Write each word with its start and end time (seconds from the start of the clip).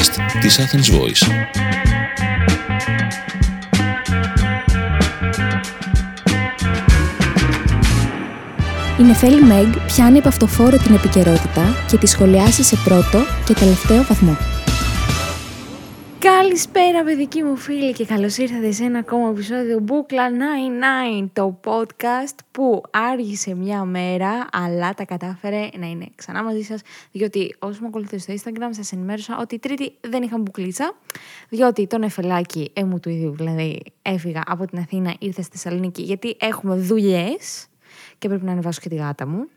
podcast 0.00 0.40
της 0.40 0.58
Athens 0.58 0.94
Voice. 0.94 1.30
Η 8.98 9.02
Νεφέλη 9.02 9.42
Μεγ 9.42 9.66
πιάνει 9.86 10.18
από 10.18 10.28
αυτοφόρο 10.28 10.76
την 10.76 10.94
επικαιρότητα 10.94 11.76
και 11.90 11.96
τη 11.96 12.06
σχολιάσει 12.06 12.62
σε 12.62 12.76
πρώτο 12.84 13.18
και 13.44 13.54
τελευταίο 13.54 14.02
βαθμό. 14.02 14.36
Καλησπέρα 16.20 17.04
παιδική 17.04 17.42
μου 17.42 17.56
φίλη 17.56 17.92
και 17.92 18.04
καλώς 18.04 18.36
ήρθατε 18.36 18.72
σε 18.72 18.84
ένα 18.84 18.98
ακόμα 18.98 19.28
επεισόδιο 19.28 19.78
Μπούκλα 19.78 20.30
99 21.22 21.28
το 21.32 21.60
podcast 21.64 22.34
που 22.50 22.82
άργησε 22.90 23.54
μια 23.54 23.84
μέρα 23.84 24.46
αλλά 24.52 24.94
τα 24.94 25.04
κατάφερε 25.04 25.68
να 25.78 25.86
είναι 25.86 26.06
ξανά 26.14 26.44
μαζί 26.44 26.62
σας 26.62 26.80
διότι 27.12 27.54
όσοι 27.58 27.80
μου 27.80 27.86
ακολουθείτε 27.86 28.18
στο 28.18 28.34
Instagram 28.52 28.68
σας 28.70 28.92
ενημέρωσα 28.92 29.38
ότι 29.40 29.54
η 29.54 29.58
τρίτη 29.58 29.92
δεν 30.00 30.22
είχα 30.22 30.38
μπουκλίτσα 30.38 30.94
διότι 31.48 31.86
το 31.86 31.98
νεφελάκι 31.98 32.70
έμου 32.72 33.00
του 33.00 33.08
ίδιου 33.08 33.34
δηλαδή 33.36 33.82
έφυγα 34.02 34.42
από 34.46 34.66
την 34.66 34.78
Αθήνα 34.78 35.14
ήρθα 35.18 35.42
στη 35.42 35.56
Θεσσαλονίκη 35.56 36.02
γιατί 36.02 36.36
έχουμε 36.40 36.74
δουλειές 36.74 37.66
και 38.18 38.28
πρέπει 38.28 38.44
να 38.44 38.52
ανεβάσω 38.52 38.80
και 38.82 38.88
τη 38.88 38.94
γάτα 38.94 39.26
μου 39.26 39.48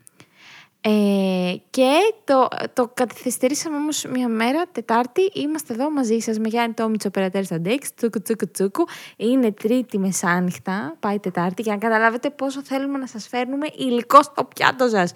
ε, 0.85 1.55
και 1.69 1.93
το, 2.23 2.47
το 2.73 2.91
καθυστερήσαμε 2.93 3.75
όμως 3.75 4.05
μια 4.13 4.27
μέρα, 4.27 4.63
Τετάρτη, 4.71 5.21
είμαστε 5.33 5.73
εδώ 5.73 5.91
μαζί 5.91 6.19
σας 6.19 6.39
με 6.39 6.47
Γιάννη 6.47 6.73
Τόμιτσο, 6.73 7.09
Περατέρ 7.09 7.59
Ντέξ, 7.59 7.93
τσούκου 7.93 8.21
τσούκου 8.21 8.51
τσούκου. 8.51 8.85
Είναι 9.17 9.51
Τρίτη 9.51 9.97
μεσάνυχτα, 9.97 10.95
πάει 10.99 11.19
Τετάρτη, 11.19 11.61
για 11.61 11.73
να 11.73 11.77
καταλάβετε 11.79 12.29
πόσο 12.29 12.63
θέλουμε 12.63 12.97
να 12.97 13.07
σας 13.07 13.27
φέρνουμε 13.27 13.67
υλικό 13.77 14.23
στο 14.23 14.43
πιάτο 14.43 14.87
σας. 14.87 15.13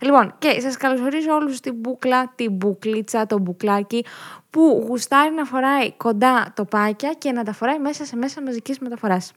Λοιπόν, 0.00 0.34
και 0.38 0.60
σας 0.60 0.76
καλωσορίζω 0.76 1.34
όλους 1.34 1.56
στην 1.56 1.74
μπουκλα, 1.74 2.32
την 2.34 2.52
μπουκλίτσα, 2.52 3.26
το 3.26 3.38
μπουκλάκι 3.38 4.04
που 4.50 4.84
γουστάρει 4.88 5.34
να 5.34 5.44
φοράει 5.44 5.92
κοντά 5.92 6.52
τοπάκια 6.56 7.12
και 7.18 7.32
να 7.32 7.44
τα 7.44 7.52
φοράει 7.52 7.78
μέσα 7.78 8.04
σε 8.04 8.16
μέσα 8.16 8.42
μαζικής 8.42 8.78
μεταφοράς. 8.78 9.32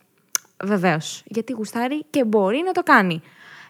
Βεβαίως, 0.63 1.23
γιατί 1.25 1.53
γουστάρει 1.53 2.05
και 2.09 2.23
μπορεί 2.23 2.61
να 2.65 2.71
το 2.71 2.83
κάνει. 2.83 3.21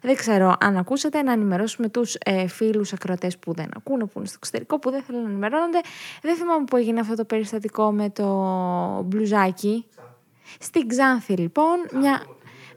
Δεν 0.07 0.15
ξέρω 0.15 0.55
αν 0.59 0.77
ακούσατε 0.77 1.21
να 1.21 1.31
ενημερώσουμε 1.31 1.89
τους 1.89 2.15
ε, 2.25 2.47
φίλους 2.47 2.93
ακροατές 2.93 3.37
που 3.37 3.53
δεν 3.53 3.69
ακούνε, 3.75 4.05
που 4.05 4.11
είναι 4.15 4.25
στο 4.25 4.35
εξωτερικό, 4.39 4.79
που 4.79 4.91
δεν 4.91 5.01
θέλουν 5.01 5.21
να 5.21 5.29
ενημερώνονται. 5.29 5.79
Δεν 6.21 6.35
θυμάμαι 6.35 6.65
που 6.65 6.77
έγινε 6.77 6.99
αυτό 6.99 7.15
το 7.15 7.25
περιστατικό 7.25 7.91
με 7.91 8.09
το 8.09 8.25
μπλουζάκι. 9.05 9.85
Στην 10.59 10.87
Ξάνθη 10.87 11.33
λοιπόν, 11.33 11.75
μια, 11.93 12.21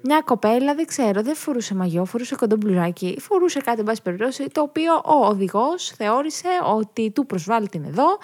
μια 0.00 0.20
κοπέλα, 0.20 0.74
δεν 0.74 0.86
ξέρω, 0.86 1.22
δεν 1.22 1.34
φορούσε 1.34 1.74
μαγιό, 1.74 2.04
φορούσε 2.04 2.34
κοντό 2.34 2.56
μπλουζάκι, 2.56 3.16
φορούσε 3.20 3.60
κάτι, 3.60 3.82
εν 3.86 3.96
περιπτώσει, 4.02 4.48
το 4.52 4.60
οποίο 4.60 4.94
ο 4.94 5.26
οδηγός 5.26 5.92
θεώρησε 5.96 6.48
ότι 6.74 7.10
του 7.10 7.26
προσβάλλει 7.26 7.68
την 7.68 7.84
εδώ. 7.84 8.18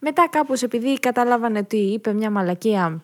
Μετά 0.00 0.28
κάπως 0.30 0.62
επειδή 0.62 0.98
κατάλαβαν 0.98 1.56
ότι 1.56 1.76
είπε 1.76 2.12
μια 2.12 2.30
μαλακία 2.30 3.02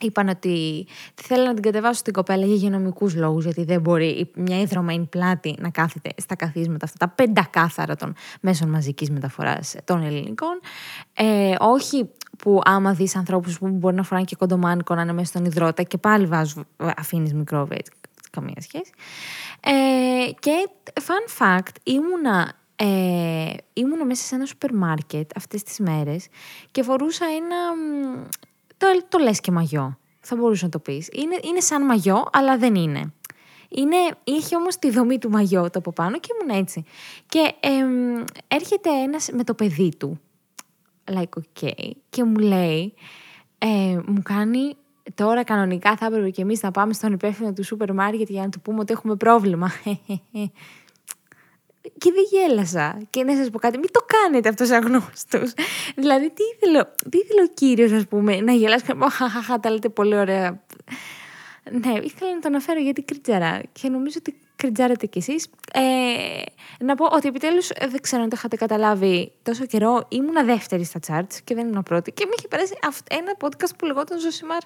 είπαν 0.00 0.28
ότι 0.28 0.86
θέλουν 1.14 1.44
να 1.44 1.54
την 1.54 1.62
κατεβάσουν 1.62 1.94
στην 1.94 2.12
κοπέλα 2.12 2.44
για 2.44 2.54
υγειονομικούς 2.54 3.14
λόγους, 3.14 3.44
γιατί 3.44 3.64
δεν 3.64 3.80
μπορεί 3.80 4.30
μια 4.34 4.60
υδρωμένη 4.60 5.04
πλάτη 5.04 5.54
να 5.58 5.70
κάθεται 5.70 6.10
στα 6.16 6.36
καθίσματα 6.36 6.84
αυτά, 6.84 7.06
τα 7.06 7.12
πεντακάθαρα 7.14 7.96
των 7.96 8.14
μέσων 8.40 8.68
μαζικής 8.68 9.10
μεταφοράς 9.10 9.74
των 9.84 10.02
ελληνικών. 10.02 10.60
Ε, 11.12 11.54
όχι 11.58 12.08
που 12.38 12.60
άμα 12.64 12.92
δεις 12.92 13.16
ανθρώπους 13.16 13.58
που 13.58 13.68
μπορεί 13.68 13.94
να 13.94 14.02
φοράνε 14.02 14.26
και 14.26 14.36
κοντομάνικο 14.36 14.94
να 14.94 15.02
είναι 15.02 15.12
μέσα 15.12 15.26
στον 15.26 15.44
υδρότα 15.44 15.82
και 15.82 15.98
πάλι 15.98 16.28
αφήνεις 16.96 17.34
μικρόβια, 17.34 17.76
έτσι, 17.78 17.92
καμία 18.30 18.60
σχέση. 18.60 18.92
Ε, 19.60 20.30
και 20.38 20.68
fun 20.94 21.42
fact, 21.42 21.74
ήμουνα 21.82 22.52
ε, 22.80 23.54
ήμουνα 23.72 24.04
μέσα 24.04 24.24
σε 24.24 24.34
ένα 24.34 24.46
σούπερ 24.46 24.74
μάρκετ 24.74 25.30
αυτές 25.36 25.62
τις 25.62 25.78
μέρες 25.78 26.26
και 26.70 26.82
φορούσα 26.82 27.24
ένα 27.24 27.56
το, 28.78 28.86
το 29.08 29.18
λες 29.18 29.40
και 29.40 29.50
μαγιό. 29.50 29.98
Θα 30.20 30.36
μπορούσες 30.36 30.62
να 30.62 30.68
το 30.68 30.78
πεις. 30.78 31.08
Είναι, 31.12 31.38
είναι 31.42 31.60
σαν 31.60 31.84
μαγιό, 31.84 32.24
αλλά 32.32 32.58
δεν 32.58 32.74
είναι. 32.74 33.12
είναι 33.68 33.96
είχε 34.24 34.56
όμως 34.56 34.76
τη 34.76 34.90
δομή 34.90 35.18
του 35.18 35.30
μαγιό 35.30 35.70
το 35.70 35.78
από 35.78 35.92
πάνω 35.92 36.18
και 36.18 36.28
ήμουν 36.40 36.58
έτσι. 36.58 36.84
Και 37.28 37.54
έρχεται 38.48 38.90
ένας 38.90 39.28
με 39.32 39.44
το 39.44 39.54
παιδί 39.54 39.96
του, 39.98 40.20
like 41.04 41.22
okay, 41.22 41.90
και 42.10 42.24
μου 42.24 42.36
λέει, 42.36 42.94
ε, 43.58 43.98
μου 44.06 44.22
κάνει 44.22 44.76
τώρα 45.14 45.44
κανονικά 45.44 45.96
θα 45.96 46.06
έπρεπε 46.06 46.30
και 46.30 46.42
εμείς 46.42 46.62
να 46.62 46.70
πάμε 46.70 46.92
στον 46.92 47.12
υπεύθυνο 47.12 47.52
του 47.52 47.64
σούπερ 47.64 47.92
μάρκετ 47.94 48.28
για 48.30 48.42
να 48.42 48.48
του 48.48 48.60
πούμε 48.60 48.80
ότι 48.80 48.92
έχουμε 48.92 49.16
πρόβλημα. 49.16 49.70
και 51.98 52.12
δεν 52.12 52.24
γέλασα. 52.30 52.98
Και 53.10 53.24
να 53.24 53.36
σας 53.36 53.50
πω 53.50 53.58
κάτι, 53.58 53.78
μην 53.78 53.92
το 53.92 54.00
κάνετε 54.06 54.48
αυτό 54.48 54.64
σαν 54.64 54.82
γνώστος. 54.84 55.52
δηλαδή, 55.96 56.30
τι 56.30 56.42
ήθελε, 56.54 56.84
τι 57.10 57.18
ήθελε 57.18 57.42
ο 57.42 57.50
κύριος, 57.54 57.92
ας 57.92 58.06
πούμε, 58.06 58.40
να 58.40 58.52
γελάσει 58.52 58.84
και 58.84 58.92
να 58.92 58.98
πω, 58.98 59.08
Χαχαχά, 59.08 59.60
τα 59.60 59.70
λέτε 59.70 59.88
πολύ 59.88 60.16
ωραία. 60.16 60.62
Ναι, 61.70 61.92
ήθελα 62.02 62.34
να 62.34 62.40
το 62.40 62.48
αναφέρω 62.48 62.80
γιατί 62.80 63.02
κριτζαρά 63.02 63.60
και 63.72 63.88
νομίζω 63.88 64.16
ότι 64.18 64.34
κριτζάρετε 64.56 65.06
κι 65.06 65.18
εσείς. 65.18 65.48
Ε, 65.72 65.82
να 66.84 66.94
πω 66.94 67.06
ότι 67.10 67.28
επιτέλους 67.28 67.68
δεν 67.88 68.00
ξέρω 68.00 68.22
αν 68.22 68.28
το 68.28 68.34
είχατε 68.38 68.56
καταλάβει 68.56 69.32
τόσο 69.42 69.66
καιρό. 69.66 70.06
Ήμουνα 70.08 70.44
δεύτερη 70.44 70.84
στα 70.84 71.00
charts 71.06 71.34
και 71.44 71.54
δεν 71.54 71.68
ήμουν 71.68 71.82
πρώτη. 71.82 72.12
Και 72.12 72.24
μου 72.26 72.32
είχε 72.38 72.48
περάσει 72.48 72.78
ένα 73.10 73.36
podcast 73.40 73.76
που 73.78 73.86
λεγόταν 73.86 74.20
Ζωσιμάρ. 74.20 74.62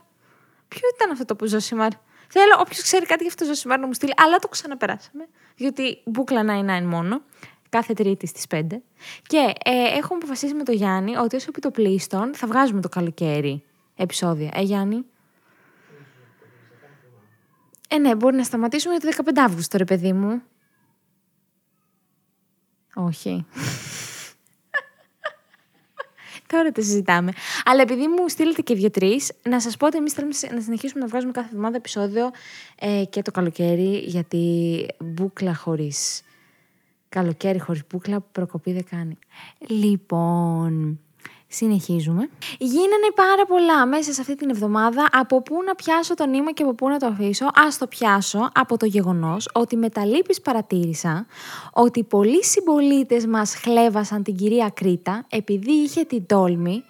Ποιο 0.69 0.89
ήταν 0.95 1.11
αυτό 1.11 1.25
το 1.25 1.37
που 1.37 1.47
Ζωσιμάρ; 1.47 1.91
Θέλω 2.35 2.57
όποιος 2.61 2.83
ξέρει 2.83 3.07
κάτι 3.07 3.23
για 3.23 3.33
αυτό 3.33 3.45
το 3.45 3.51
Ζωσιμάρ 3.51 3.79
να 3.79 3.87
μου 3.87 3.93
στείλει, 3.93 4.13
αλλά 4.17 4.39
το 4.39 4.49
ξαναπεράσαμε 4.49 5.29
διότι 5.57 6.03
μπουκλα 6.05 6.43
99 6.81 6.83
μόνο, 6.85 7.23
κάθε 7.69 7.93
Τρίτη 7.93 8.27
στις 8.27 8.45
5. 8.51 8.61
Και 9.27 9.53
ε, 9.65 9.73
έχουμε 9.73 10.15
αποφασίσει 10.15 10.55
με 10.55 10.63
τον 10.63 10.75
Γιάννη 10.75 11.17
ότι 11.17 11.37
όσο 11.37 11.47
επιτοπλίστων 11.49 12.35
θα 12.35 12.47
βγάζουμε 12.47 12.81
το 12.81 12.89
καλοκαίρι 12.89 13.65
επεισόδια. 13.97 14.51
Ε, 14.55 14.63
Γιάννη; 14.63 15.05
Ε, 17.89 17.99
ναι, 17.99 18.15
μπορεί 18.15 18.37
να 18.37 18.45
σταματήσουμε 18.45 18.99
το 18.99 19.09
15 19.25 19.33
Αύγουστο, 19.37 19.79
ρε 19.79 19.85
παιδί 19.85 20.13
μου. 20.13 20.43
Όχι. 22.95 23.47
Τώρα 26.53 26.73
το 26.73 26.83
συζητάμε. 26.83 27.33
Αλλά 27.65 27.83
επειδή 27.83 28.09
μου 28.09 28.29
στείλετε 28.29 28.63
και 28.63 28.75
δύο-τρει, 28.75 29.21
να 29.49 29.61
σας 29.61 29.77
πω 29.77 29.87
ότι 29.87 29.97
εμείς 29.97 30.13
θέλουμε 30.13 30.35
να 30.55 30.61
συνεχίσουμε 30.61 31.01
να 31.01 31.07
βγάζουμε 31.07 31.33
κάθε 31.33 31.49
εβδομάδα 31.49 31.77
επεισόδιο 31.77 32.31
ε, 32.79 33.05
και 33.11 33.23
το 33.23 33.31
καλοκαίρι, 33.31 33.99
γιατί 33.99 34.87
μπουκλα 35.01 35.55
χωρίς. 35.55 36.23
Καλοκαίρι 37.09 37.59
χωρίς 37.59 37.83
μπουκλα, 37.91 38.21
προκοπή 38.21 38.73
δεν 38.73 38.85
κάνει. 38.91 39.19
Λοιπόν, 39.69 41.01
Συνεχίζουμε. 41.55 42.29
Γίνανε 42.59 43.11
πάρα 43.15 43.47
πολλά 43.47 43.87
μέσα 43.87 44.13
σε 44.13 44.21
αυτή 44.21 44.35
την 44.35 44.51
εβδομάδα. 44.51 45.09
Από 45.13 45.43
πού 45.43 45.63
να 45.67 45.75
πιάσω 45.75 46.15
το 46.15 46.27
νήμα 46.27 46.53
και 46.53 46.63
από 46.63 46.75
πού 46.75 46.89
να 46.89 46.99
το 46.99 47.07
αφήσω. 47.07 47.45
Α 47.45 47.67
το 47.79 47.87
πιάσω 47.87 48.51
από 48.55 48.77
το 48.77 48.87
γεγονός 48.87 49.49
ότι 49.53 49.77
με 49.77 49.89
τα 49.89 50.05
λύπης 50.05 50.41
παρατήρησα 50.41 51.27
ότι 51.73 52.05
πολλοί 52.05 52.45
συμπολίτες 52.45 53.27
μας 53.27 53.55
χλέβασαν 53.55 54.23
την 54.23 54.37
κυρία 54.37 54.71
Κρήτα 54.75 55.25
επειδή 55.29 55.73
είχε 55.73 56.05
την 56.05 56.27
τόλμη. 56.27 56.85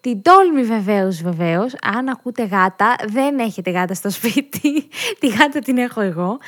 Την 0.00 0.22
τόλμη 0.22 0.62
βεβαίως, 0.62 1.22
βεβαίως. 1.22 1.74
Αν 1.82 2.08
ακούτε 2.08 2.44
γάτα, 2.44 2.96
δεν 3.06 3.38
έχετε 3.38 3.70
γάτα 3.70 3.94
στο 3.94 4.10
σπίτι. 4.10 4.88
τη 5.20 5.28
γάτα 5.28 5.58
την 5.58 5.78
έχω 5.78 6.00
εγώ. 6.00 6.38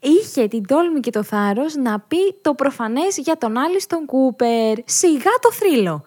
Είχε 0.00 0.48
την 0.48 0.66
τόλμη 0.66 1.00
και 1.00 1.10
το 1.10 1.22
θάρρος 1.22 1.74
να 1.74 2.00
πει 2.00 2.34
το 2.40 2.54
προφανές 2.54 3.16
για 3.18 3.36
τον 3.38 3.56
Άλιστον 3.56 4.06
Κούπερ. 4.06 4.78
Σιγά 4.84 5.30
το 5.40 5.52
θρύλο. 5.52 6.04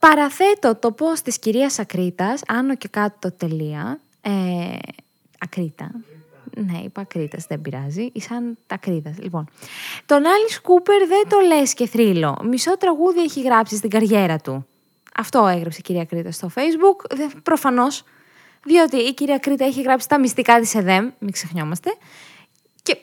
Παραθέτω 0.00 0.74
το 0.74 0.94
post 0.98 1.18
της 1.24 1.38
κυρίας 1.38 1.78
Ακρίτας, 1.78 2.40
άνω 2.46 2.76
και 2.76 2.88
κάτω 2.88 3.16
το 3.18 3.32
τελεία, 3.32 4.00
ε, 4.20 4.30
Ακρίτα, 5.38 5.90
ναι, 6.56 6.78
είπα 6.78 7.00
Ακρίτας, 7.00 7.46
δεν 7.46 7.60
πειράζει. 7.60 8.10
Ισαν 8.12 8.58
τα 8.66 8.74
Ακρίτας. 8.74 9.18
Λοιπόν, 9.18 9.48
τον 10.06 10.16
Άλλη 10.26 10.60
Κούπερ 10.62 11.06
δεν 11.06 11.28
το 11.28 11.38
λες 11.38 11.74
και 11.74 11.86
θρύλο. 11.86 12.36
Μισό 12.44 12.76
τραγούδι 12.76 13.20
έχει 13.20 13.40
γράψει 13.40 13.76
στην 13.76 13.90
καριέρα 13.90 14.38
του. 14.38 14.66
Αυτό 15.14 15.46
έγραψε 15.46 15.78
η 15.78 15.82
κυρία 15.82 16.04
Κρήτα 16.04 16.30
στο 16.30 16.50
facebook. 16.54 17.16
Προφανώς, 17.42 18.04
διότι 18.64 18.96
η 18.96 19.14
κυρία 19.14 19.38
Κρήτα 19.38 19.64
έχει 19.64 19.82
γράψει 19.82 20.08
τα 20.08 20.18
μυστικά 20.18 20.60
της 20.60 20.74
ΕΔΕΜ, 20.74 21.10
μην 21.18 21.32
ξεχνιόμαστε, 21.32 21.90
και, 22.90 22.98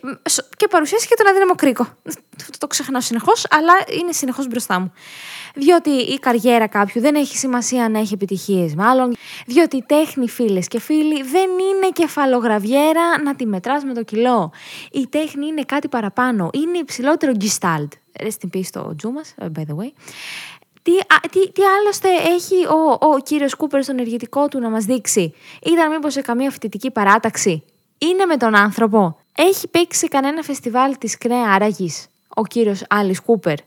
και 0.58 0.68
παρουσίασε 0.68 1.08
και 1.08 1.16
τον 1.18 1.28
αδύναμο 1.28 1.56
κρίκο. 1.56 1.88
Το 2.58 2.68
ξεχνάω 2.68 3.02
συνεχώς, 3.02 3.46
αλλά 3.50 3.74
είναι 4.02 4.12
συνεχώς 4.12 4.48
μπροστά 4.48 4.80
μου. 4.80 4.94
Διότι 5.56 5.90
η 5.90 6.20
καριέρα 6.20 6.68
κάποιου 6.68 7.02
δεν 7.02 7.16
έχει 7.16 7.38
σημασία 7.38 7.90
να 7.90 8.00
έχει 8.00 8.14
επιτυχίες, 8.14 8.76
μάλλον. 8.76 9.16
Διότι 9.46 9.78
η 9.78 9.84
τέχνη, 9.88 10.30
φίλες 10.30 10.68
και 10.68 10.80
φίλοι, 10.80 11.24
δεν 11.24 11.50
είναι 11.50 11.90
κεφαλογραβιέρα 11.94 13.22
να 13.24 13.36
τη 13.36 13.46
μετράς 13.46 13.84
με 13.84 13.94
το 13.94 14.04
κιλό. 14.04 14.52
Η 14.92 15.08
τέχνη 15.08 15.48
είναι 15.48 15.62
κάτι 15.62 15.88
παραπάνω. 15.88 16.50
Είναι 16.54 16.78
υψηλότερο 16.78 17.32
gestalt. 17.40 17.88
Rest 18.24 18.46
in 18.46 18.58
peace 18.58 18.70
το 18.72 18.96
τζου 18.96 19.12
μας, 19.12 19.36
by 19.40 19.62
the 19.62 19.76
way. 19.76 19.92
Τι, 20.82 20.94
τι, 21.32 21.52
τι 21.52 21.62
άλλωστε 21.64 22.10
έχει 22.10 22.66
ο, 22.66 23.08
ο 23.08 23.20
κύριος 23.24 23.56
Κούπερ 23.56 23.84
στο 23.84 23.92
ενεργητικό 23.92 24.48
του 24.48 24.60
να 24.60 24.70
μας 24.70 24.86
δείξει; 24.86 25.34
Ήταν 25.66 25.92
μήπως 25.92 26.14
σε 26.14 26.22
καμία 26.22 26.52
φοιτητική 26.52 26.92
παράταξη; 26.92 27.64
Είναι 27.98 28.26
με 28.26 28.38
τον 28.38 28.56
άνθρωπο; 28.56 29.20
Έχει 29.40 29.68
παίξει 29.68 30.08
κανένα 30.08 30.42
φεστιβάλ 30.42 30.98
της 30.98 31.18
Κρέα 31.18 31.54
Άραγης 31.54 32.08
ο 32.28 32.46
κύριος 32.46 32.84
Άλις 32.90 33.20
Κούπερ. 33.20 33.58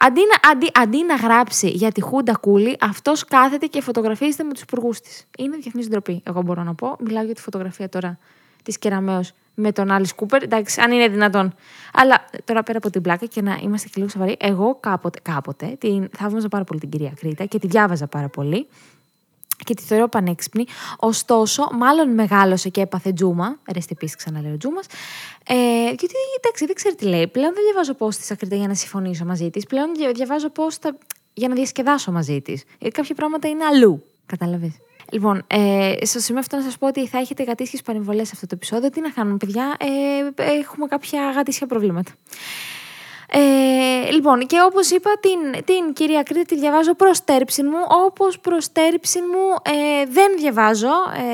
Αντί 0.00 0.20
να, 0.20 0.50
αντί, 0.50 0.70
αντί 0.74 1.04
να 1.04 1.14
γράψει 1.14 1.68
για 1.68 1.92
τη 1.92 2.00
Χούντα 2.00 2.32
Κούλη, 2.32 2.76
αυτός 2.80 3.24
κάθεται 3.24 3.66
και 3.66 3.80
φωτογραφίζεται 3.80 4.42
με 4.42 4.52
τους 4.52 4.62
υπουργούς 4.62 5.00
της. 5.00 5.26
Είναι 5.38 5.56
διεθνής 5.56 5.88
ντροπή, 5.88 6.22
εγώ 6.26 6.42
μπορώ 6.42 6.62
να 6.62 6.74
πω. 6.74 6.96
Μιλάω 7.00 7.24
για 7.24 7.34
τη 7.34 7.40
φωτογραφία 7.40 7.88
τώρα 7.88 8.18
της 8.62 8.78
Κεραμέως 8.78 9.32
με 9.54 9.72
τον 9.72 9.90
Άλλη 9.90 10.14
Κούπερ. 10.14 10.42
Εντάξει, 10.42 10.80
αν 10.80 10.92
είναι 10.92 11.08
δυνατόν. 11.08 11.54
Αλλά 11.92 12.24
τώρα 12.44 12.62
πέρα 12.62 12.78
από 12.78 12.90
την 12.90 13.02
πλάκα 13.02 13.26
και 13.26 13.42
να 13.42 13.58
είμαστε 13.62 13.88
και 13.88 13.94
λίγο 13.96 14.08
σοβαροί, 14.08 14.36
εγώ 14.40 14.76
κάποτε, 14.80 15.18
κάποτε 15.22 15.76
την 15.78 16.08
θαύμαζα 16.16 16.48
πάρα 16.48 16.64
πολύ 16.64 16.80
την 16.80 16.90
κυρία 16.90 17.12
Κρήτα 17.20 17.44
και 17.44 17.58
τη 17.58 17.66
διάβαζα 17.66 18.06
πάρα 18.06 18.28
πολύ 18.28 18.66
και 19.64 19.74
τη 19.74 19.82
θεωρώ 19.82 20.08
πανέξυπνη. 20.08 20.64
Ωστόσο, 20.98 21.68
μάλλον 21.72 22.14
μεγάλωσε 22.14 22.68
και 22.68 22.80
έπαθε 22.80 23.12
τζούμα. 23.12 23.58
Ρεστή 23.72 23.92
επίση, 23.92 24.16
ξαναλέω 24.16 24.56
τζούμας. 24.56 24.86
Ε, 25.46 25.54
γιατί 25.84 26.14
εντάξει, 26.36 26.66
δεν 26.66 26.74
ξέρει 26.74 26.94
τι 26.94 27.04
λέει. 27.04 27.28
Πλέον 27.28 27.54
δεν 27.54 27.64
διαβάζω 27.64 27.94
πώ 27.94 28.08
της 28.08 28.30
ακριτά 28.30 28.56
για 28.56 28.68
να 28.68 28.74
συμφωνήσω 28.74 29.24
μαζί 29.24 29.50
της. 29.50 29.66
Πλέον 29.66 29.90
διαβάζω 30.14 30.50
πώ 30.50 30.64
για 31.32 31.48
να 31.48 31.54
διασκεδάσω 31.54 32.12
μαζί 32.12 32.40
της. 32.40 32.64
Γιατί 32.78 32.94
κάποια 32.96 33.14
πράγματα 33.14 33.48
είναι 33.48 33.64
αλλού. 33.64 34.04
Κατάλαβες. 34.26 34.72
Λοιπόν, 35.12 35.44
ε, 35.46 35.92
στο 36.02 36.18
σημείο 36.18 36.40
αυτό 36.40 36.56
να 36.56 36.62
σας 36.62 36.78
πω 36.78 36.86
ότι 36.86 37.08
θα 37.08 37.18
έχετε 37.18 37.42
γατήσιε 37.42 37.78
παρεμβολέ 37.84 38.24
σε 38.24 38.30
αυτό 38.34 38.46
το 38.46 38.54
επεισόδιο. 38.54 38.90
Τι 38.90 39.00
να 39.00 39.10
κάνουμε, 39.10 39.36
παιδιά, 39.36 39.76
ε, 39.78 40.42
έχουμε 40.58 40.86
κάποια 40.86 41.30
γατήσια 41.30 41.66
προβλήματα. 41.66 42.12
Ε, 43.34 44.10
λοιπόν, 44.10 44.46
και 44.46 44.56
όπως 44.66 44.90
είπα, 44.90 45.10
την, 45.20 45.64
την 45.64 45.92
κυρία 45.92 46.22
Κρήτη 46.22 46.44
τη 46.44 46.58
διαβάζω 46.58 46.94
προς 46.94 47.24
τέρψη 47.24 47.62
μου, 47.62 47.78
όπως 48.06 48.38
προς 48.38 48.72
τέρψη 48.72 49.20
μου 49.20 49.72
ε, 49.74 50.06
δεν 50.10 50.36
διαβάζω, 50.38 50.92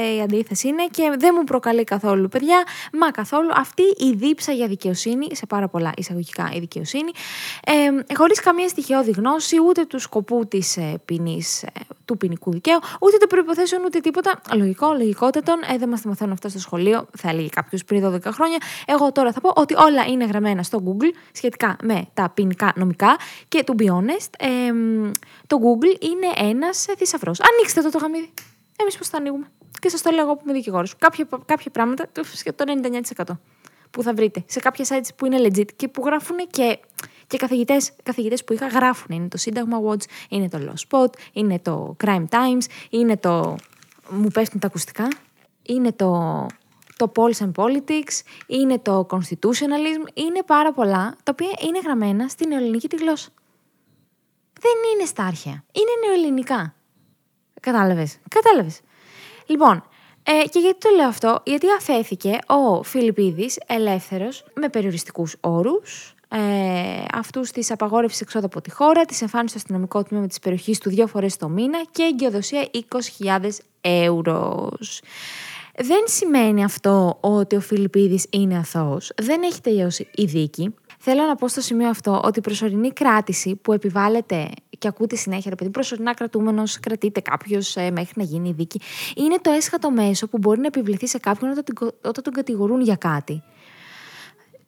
ε, 0.09 0.15
η 0.15 0.21
αντίθεση 0.21 0.69
είναι, 0.69 0.87
και 0.91 1.15
δεν 1.19 1.35
μου 1.39 1.45
προκαλεί 1.45 1.85
καθόλου, 1.85 2.29
παιδιά, 2.29 2.63
μα 2.93 3.11
καθόλου 3.11 3.49
αυτή 3.55 3.83
η 3.83 4.13
δίψα 4.13 4.53
για 4.53 4.67
δικαιοσύνη, 4.67 5.27
σε 5.33 5.47
πάρα 5.47 5.69
πολλά 5.69 5.93
εισαγωγικά 5.97 6.51
η 6.55 6.59
δικαιοσύνη, 6.59 7.11
ε, 7.65 8.15
χωρίς 8.15 8.41
καμία 8.41 8.69
στοιχειώδη 8.69 9.11
γνώση, 9.11 9.57
ούτε 9.69 9.85
του 9.85 9.99
σκοπού 9.99 10.47
της 10.49 10.77
ε, 10.77 11.01
ποινής, 11.05 11.63
ε, 11.63 11.69
του 12.05 12.17
ποινικού 12.17 12.51
δικαίου, 12.51 12.79
ούτε 13.01 13.17
των 13.17 13.29
προποθέσεων, 13.29 13.85
ούτε 13.85 14.01
τίποτα. 14.01 14.41
Λογικό, 14.55 14.93
λογικότατον, 14.99 15.61
ε, 15.73 15.79
δεν 15.79 15.89
μας 15.89 16.01
τη 16.01 16.09
μαθαίνουν 16.09 16.33
αυτά 16.33 16.49
στο 16.49 16.59
σχολείο, 16.59 17.07
θα 17.17 17.29
έλεγε 17.29 17.49
κάποιος 17.49 17.85
πριν 17.85 18.03
12 18.05 18.33
χρόνια. 18.33 18.59
Εγώ 18.87 19.13
τώρα 19.13 19.33
θα 19.33 19.41
πω 19.41 19.53
ότι 19.55 19.75
όλα 19.75 20.07
είναι 20.07 20.25
γραμμένα 20.25 20.63
στο 20.63 20.83
Google 20.87 21.13
σχετικά 21.33 21.77
με 21.89 22.09
τα 22.15 22.31
ποινικά 22.31 22.73
νομικά 22.77 23.17
και 23.49 23.65
to 23.67 23.83
be 23.83 23.87
honest, 23.87 24.31
ε, 24.39 24.49
το 25.47 25.57
Google 25.65 26.03
είναι 26.03 26.49
ένας 26.51 26.87
θησαυρός. 26.97 27.41
Ανοίξτε 27.53 27.83
το 27.83 27.91
το 27.91 27.99
γαμίδι. 27.99 28.31
Εμείς 28.81 28.99
πώς 28.99 29.09
θα 29.09 29.17
ανοίγουμε; 29.17 29.51
Και 29.81 29.89
σας 29.89 30.03
το 30.03 30.11
λέω 30.11 30.25
εγώ 30.25 30.35
που 30.35 30.43
είμαι 30.45 30.53
δικηγόρος. 30.53 30.97
Κάποια, 30.97 31.29
κάποια 31.45 31.71
πράγματα, 31.71 32.09
το 32.55 32.65
99% 32.67 33.39
που 33.91 34.03
θα 34.03 34.15
βρείτε 34.15 34.45
σε 34.47 34.61
κάποια 34.61 34.85
sites 34.89 35.09
που 35.17 35.27
είναι 35.27 35.39
legit 35.43 35.73
και 35.77 35.89
που 35.89 36.03
γράφουν 36.05 36.37
και 36.51 36.79
και 37.29 37.37
καθηγητές, 37.37 37.93
καθηγητές 38.03 38.45
που 38.45 38.53
είχα 38.53 38.67
γράφουν. 38.67 39.17
Είναι 39.17 39.29
το 39.29 39.37
Σύνταγμα 39.37 39.79
Watch, 39.87 40.05
είναι 40.29 40.49
το 40.49 40.59
Law 40.61 40.89
Spot, 40.89 41.11
είναι 41.33 41.59
το 41.59 41.97
Crime 42.05 42.25
Times, 42.29 42.65
είναι 42.91 43.17
το... 43.17 43.57
Μου 44.11 44.29
πέφτουν 44.29 44.61
τα 44.61 44.67
ακουστικά. 44.67 45.09
Είναι 45.63 45.93
το, 45.93 46.47
το 46.99 47.13
Policy 47.17 47.45
and 47.45 47.53
Politics, 47.65 48.21
είναι 48.47 48.79
το 48.79 49.07
Constitutionalism. 49.11 50.09
Είναι 50.15 50.43
πάρα 50.47 50.73
πολλά, 50.73 51.17
τα 51.23 51.33
οποία 51.33 51.51
είναι 51.67 51.79
γραμμένα 51.85 52.29
στην 52.29 52.53
ελληνική 52.53 52.89
τη 52.89 52.97
γλώσσα. 52.97 53.29
Δεν 54.61 54.73
είναι 54.93 55.05
στα 55.05 55.25
αρχαία. 55.25 55.65
Είναι 55.73 56.07
νεοελληνικά. 56.07 56.75
Κατάλαβες. 57.61 58.19
Κατάλαβες. 58.29 58.81
Λοιπόν, 59.47 59.85
ε, 60.23 60.49
και 60.49 60.59
γιατί 60.59 60.79
το 60.79 60.89
λέω 60.97 61.09
αυτό, 61.09 61.41
γιατί 61.45 61.67
αφέθηκε 61.79 62.39
ο 62.47 62.83
Φιλιππίδης 62.83 63.59
ελεύθερος 63.67 64.45
με 64.55 64.69
περιοριστικούς 64.69 65.37
όρους, 65.41 66.15
ε, 66.29 66.39
αυτούς 67.13 67.51
της 67.51 67.71
απαγόρευσης 67.71 68.21
εξόδου 68.21 68.47
από 68.47 68.61
τη 68.61 68.71
χώρα, 68.71 69.05
της 69.05 69.23
εμφάνισης 69.23 69.51
στο 69.51 69.59
αστυνομικό 69.59 70.03
τμήμα 70.03 70.27
της 70.27 70.39
περιοχής 70.39 70.79
του 70.79 70.89
δύο 70.91 71.07
φορές 71.07 71.37
το 71.37 71.49
μήνα 71.49 71.85
και 71.91 72.03
εγκυοδοσία 72.03 72.69
20.000 72.73 73.61
ευρώ. 73.81 74.69
Δεν 75.81 76.03
σημαίνει 76.05 76.65
αυτό 76.65 77.19
ότι 77.21 77.57
ο 77.57 77.61
Φιλιππίδης 77.61 78.27
είναι 78.31 78.57
αθώος. 78.57 79.13
Δεν 79.23 79.43
έχει 79.43 79.61
τελειώσει 79.61 80.09
η 80.15 80.25
δίκη. 80.25 80.75
Θέλω 80.99 81.23
να 81.23 81.35
πω 81.35 81.49
στο 81.49 81.61
σημείο 81.61 81.89
αυτό 81.89 82.21
ότι 82.25 82.39
η 82.39 82.43
προσωρινή 82.43 82.93
κράτηση 82.93 83.57
που 83.57 83.73
επιβάλλεται 83.73 84.49
και 84.79 84.89
ακούτε 84.89 85.17
συνέχεια, 85.17 85.51
επειδή 85.53 85.71
προσωρινά 85.71 86.15
κρατούμενος 86.15 86.81
κρατείται 86.81 87.21
κάποιος 87.21 87.77
ε, 87.77 87.91
μέχρι 87.91 88.13
να 88.15 88.23
γίνει 88.23 88.49
η 88.49 88.53
δίκη, 88.53 88.81
είναι 89.17 89.39
το 89.41 89.51
έσχατο 89.51 89.91
μέσο 89.91 90.29
που 90.29 90.39
μπορεί 90.39 90.61
να 90.61 90.67
επιβληθεί 90.67 91.07
σε 91.07 91.19
κάποιον 91.19 91.51
όταν, 91.51 91.65
όταν 92.05 92.23
τον 92.23 92.33
κατηγορούν 92.33 92.81
για 92.81 92.97
κάτι. 92.97 93.43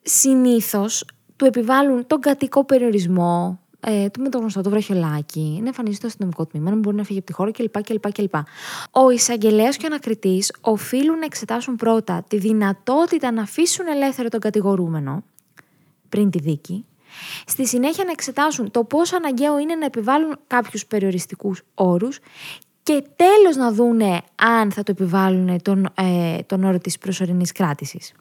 Συνήθως 0.03 1.05
του 1.37 1.45
επιβάλλουν 1.45 2.07
τον 2.07 2.21
κατοικό 2.21 2.65
περιορισμό, 2.65 3.60
ε, 3.81 4.09
του 4.09 4.21
με 4.21 4.29
το 4.29 4.39
γνωστό 4.39 4.61
το 4.61 4.71
βραχιολάκι, 4.71 5.59
να 5.61 5.67
εμφανίζεται 5.67 5.97
στο 5.97 6.07
αστυνομικό 6.07 6.47
τμήμα, 6.47 6.71
να 6.71 6.77
μπορεί 6.77 6.97
να 6.97 7.05
φύγει 7.05 7.19
από 7.19 7.27
τη 7.27 7.33
χώρα 7.33 7.51
κλπ. 7.51 7.83
κλπ, 7.83 8.13
κλπ. 8.13 8.35
Ο 8.91 9.11
εισαγγελέας 9.11 9.77
και 9.77 9.85
ο 9.85 9.87
ανακριτής 9.87 10.53
οφείλουν 10.61 11.19
να 11.19 11.25
εξετάσουν 11.25 11.77
πρώτα 11.77 12.25
τη 12.29 12.39
δυνατότητα 12.39 13.33
να 13.33 13.43
αφήσουν 13.43 13.87
ελεύθερο 13.87 14.29
τον 14.29 14.41
κατηγορούμενο 14.41 15.23
πριν 16.09 16.31
τη 16.31 16.39
δίκη. 16.39 16.85
Στη 17.47 17.67
συνέχεια 17.67 18.05
να 18.05 18.11
εξετάσουν 18.11 18.71
το 18.71 18.85
πόσο 18.85 19.17
αναγκαίο 19.17 19.59
είναι 19.59 19.75
να 19.75 19.85
επιβάλλουν 19.85 20.39
κάποιους 20.47 20.87
περιοριστικούς 20.87 21.63
όρους 21.75 22.19
και 22.83 23.05
τέλος 23.17 23.57
να 23.57 23.73
δούνε 23.73 24.23
αν 24.35 24.73
θα 24.73 24.83
το 24.83 24.91
επιβάλλουν 24.91 25.63
τον, 25.63 25.89
ε, 25.95 26.39
τον 26.47 26.65
όρο 26.65 26.79
της 26.79 26.99
προσωρινής 26.99 27.53
κράτησης. 27.53 28.13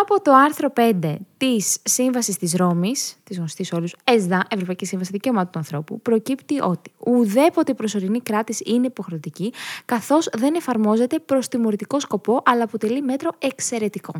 Από 0.00 0.22
το 0.22 0.32
άρθρο 0.32 0.72
5 0.76 1.16
της 1.36 1.78
Σύμβασης 1.82 2.36
της 2.36 2.54
Ρώμης, 2.54 3.16
της 3.24 3.36
γνωστής 3.36 3.72
όλους 3.72 3.94
ΕΣΔΑ, 4.04 4.46
Ευρωπαϊκή 4.50 4.86
Σύμβαση 4.86 5.10
Δικαιωμάτων 5.12 5.50
του 5.50 5.58
Ανθρώπου, 5.58 6.00
προκύπτει 6.00 6.60
ότι 6.60 6.92
ουδέποτε 6.98 7.72
η 7.72 7.74
προσωρινή 7.74 8.20
κράτηση 8.20 8.64
είναι 8.66 8.86
υποχρεωτική, 8.86 9.52
καθώς 9.84 10.28
δεν 10.32 10.54
εφαρμόζεται 10.54 11.18
προς 11.18 11.48
τιμωρητικό 11.48 12.00
σκοπό, 12.00 12.42
αλλά 12.44 12.64
αποτελεί 12.64 13.02
μέτρο 13.02 13.30
εξαιρετικό. 13.38 14.12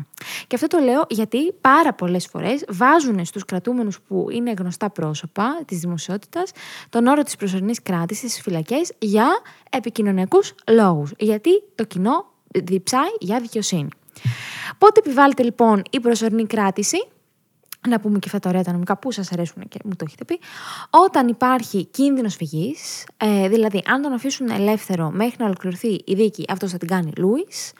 Και 0.47 0.55
αυτό 0.55 0.67
το 0.67 0.77
λέω 0.77 1.05
γιατί 1.09 1.53
πάρα 1.61 1.93
πολλές 1.93 2.27
φορές 2.27 2.65
βάζουν 2.69 3.25
στους 3.25 3.45
κρατούμενους 3.45 3.99
που 4.01 4.27
είναι 4.31 4.53
γνωστά 4.57 4.89
πρόσωπα 4.89 5.61
της 5.65 5.79
δημοσιότητας 5.79 6.51
τον 6.89 7.07
όρο 7.07 7.23
της 7.23 7.35
προσωρινής 7.35 7.81
κράτησης 7.81 8.31
στις 8.31 8.43
φυλακές 8.43 8.91
για 8.99 9.27
επικοινωνιακούς 9.69 10.53
λόγους. 10.67 11.11
Γιατί 11.17 11.63
το 11.75 11.83
κοινό 11.83 12.25
διψάει 12.63 13.09
για 13.19 13.39
δικαιοσύνη. 13.39 13.89
Πότε 14.77 14.99
επιβάλλεται 14.99 15.43
λοιπόν 15.43 15.81
η 15.89 15.99
προσωρινή 15.99 16.45
κράτηση, 16.45 17.07
να 17.87 17.99
πούμε 17.99 18.19
και 18.19 18.25
αυτά 18.27 18.39
τα 18.39 18.49
ωραία 18.49 18.63
τα 18.63 18.71
νομικά 18.71 18.97
που 18.97 19.11
σας 19.11 19.31
αρέσουν 19.31 19.67
και 19.67 19.79
μου 19.83 19.95
το 19.95 20.05
έχετε 20.07 20.25
πει, 20.25 20.39
όταν 20.89 21.27
υπάρχει 21.27 21.85
κίνδυνος 21.85 22.35
φυγής, 22.35 23.05
ε, 23.17 23.47
δηλαδή 23.47 23.83
αν 23.87 24.01
τον 24.01 24.13
αφήσουν 24.13 24.49
ελεύθερο 24.49 25.11
μέχρι 25.11 25.35
να 25.39 25.45
ολοκληρωθεί 25.45 26.01
η 26.05 26.13
δίκη, 26.15 26.45
αυτός 26.49 26.71
θα 26.71 26.77
την 26.77 26.87
κάνει 26.87 27.11
Λούις. 27.17 27.73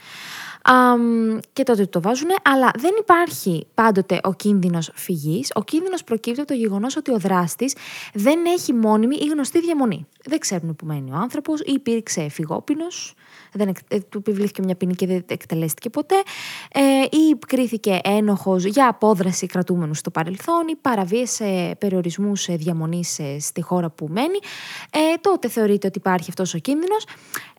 και 1.53 1.63
τότε 1.63 1.86
το 1.86 2.01
βάζουν, 2.01 2.29
αλλά 2.43 2.71
δεν 2.77 2.91
υπάρχει 3.00 3.67
πάντοτε 3.74 4.19
ο 4.24 4.33
κίνδυνος 4.33 4.91
φυγής. 4.93 5.51
Ο 5.55 5.63
κίνδυνος 5.63 6.03
προκύπτει 6.03 6.39
από 6.39 6.50
το 6.50 6.55
γεγονός 6.55 6.95
ότι 6.95 7.12
ο 7.12 7.17
δράστης 7.17 7.75
δεν 8.13 8.45
έχει 8.45 8.74
μόνιμη 8.74 9.15
ή 9.15 9.25
γνωστή 9.25 9.59
διαμονή. 9.59 10.07
Δεν 10.25 10.39
ξέρουν 10.39 10.75
που 10.75 10.86
μένει 10.86 11.12
ο 11.12 11.15
άνθρωπος 11.15 11.59
ή 11.59 11.71
υπήρξε 11.74 12.29
φυγόπινος, 12.29 13.13
δεν, 13.57 13.74
ε, 13.88 14.00
του 14.00 14.17
επιβλήθηκε 14.17 14.62
μια 14.63 14.75
ποινή 14.75 14.95
και 14.95 15.07
δεν 15.07 15.24
εκτελέστηκε 15.27 15.89
ποτέ, 15.89 16.15
ε, 16.71 16.81
ή 17.01 17.38
κρίθηκε 17.47 18.00
ένοχος 18.03 18.63
για 18.63 18.88
απόδραση 18.88 19.45
κρατούμενου 19.45 19.93
στο 19.93 20.12
παρελθόν 20.12 20.67
ή 20.67 20.75
παραβίασε 20.75 21.75
περιορισμούς 21.79 22.45
διαμονής 22.50 23.19
ε, 23.19 23.39
στη 23.39 23.62
χώρα 23.62 23.89
που 23.89 24.07
μένει, 24.09 24.39
ε, 24.91 25.00
τότε 25.21 25.47
θεωρείται 25.47 25.88
ότι 25.88 25.97
υπάρχει 25.97 26.29
αυτός 26.29 26.53
ο 26.53 26.57
κίνδυνος, 26.57 27.05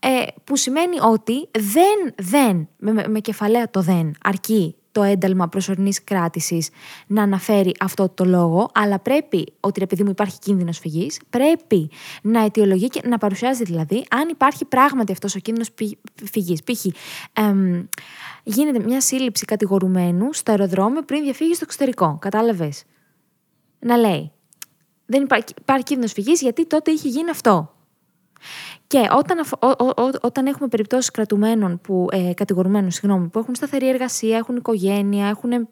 ε, 0.00 0.08
που 0.44 0.56
σημαίνει 0.56 0.96
ότι 1.00 1.48
δεν, 1.50 2.14
δεν 2.16 2.68
με, 2.76 3.08
με 3.08 3.20
κεφαλαία 3.20 3.70
το 3.70 3.80
δεν, 3.80 4.14
αρκεί 4.22 4.74
το 4.96 5.02
ένταλμα 5.02 5.48
προσωρινής 5.48 6.04
κράτησης 6.04 6.68
να 7.06 7.22
αναφέρει 7.22 7.74
αυτό 7.80 8.08
το 8.08 8.24
λόγο, 8.24 8.70
αλλά 8.74 8.98
πρέπει, 8.98 9.52
ότι 9.60 9.82
επειδή 9.82 10.04
μου 10.04 10.10
υπάρχει 10.10 10.38
κίνδυνος 10.38 10.78
φυγής, 10.78 11.20
πρέπει 11.30 11.90
να 12.22 12.44
αιτιολογεί 12.44 12.88
και 12.88 13.00
να 13.04 13.18
παρουσιάζει 13.18 13.64
δηλαδή 13.64 14.06
αν 14.10 14.28
υπάρχει 14.28 14.64
πράγματι 14.64 15.12
αυτός 15.12 15.34
ο 15.34 15.38
κίνδυνος 15.38 15.70
φυγής. 16.30 16.62
Π.χ. 16.62 16.84
γίνεται 18.42 18.78
μια 18.78 19.00
σύλληψη 19.00 19.44
κατηγορουμένου 19.44 20.32
στο 20.32 20.50
αεροδρόμιο 20.50 21.02
πριν 21.02 21.22
διαφύγει 21.22 21.54
στο 21.54 21.64
εξωτερικό. 21.64 22.18
Κατάλαβες. 22.20 22.84
Να 23.78 23.96
λέει. 23.96 24.32
Δεν 25.06 25.22
υπάρχει, 25.22 25.44
υπάρχει 25.60 25.84
κίνδυνος 25.84 26.12
φυγής 26.12 26.40
γιατί 26.40 26.66
τότε 26.66 26.90
είχε 26.90 27.08
γίνει 27.08 27.30
αυτό. 27.30 27.75
Και 28.86 29.08
όταν, 29.16 29.38
όταν 30.20 30.46
έχουμε 30.46 30.68
περιπτώσεις 30.68 31.10
κρατουμένων 31.10 31.80
που, 31.80 32.06
ε, 32.10 32.32
κατηγορουμένων 32.34 32.90
συγγνώμη, 32.90 33.28
που 33.28 33.38
έχουν 33.38 33.54
σταθερή 33.54 33.88
εργασία, 33.88 34.36
έχουν 34.36 34.56
οικογένεια, 34.56 35.28
έχουν 35.28 35.68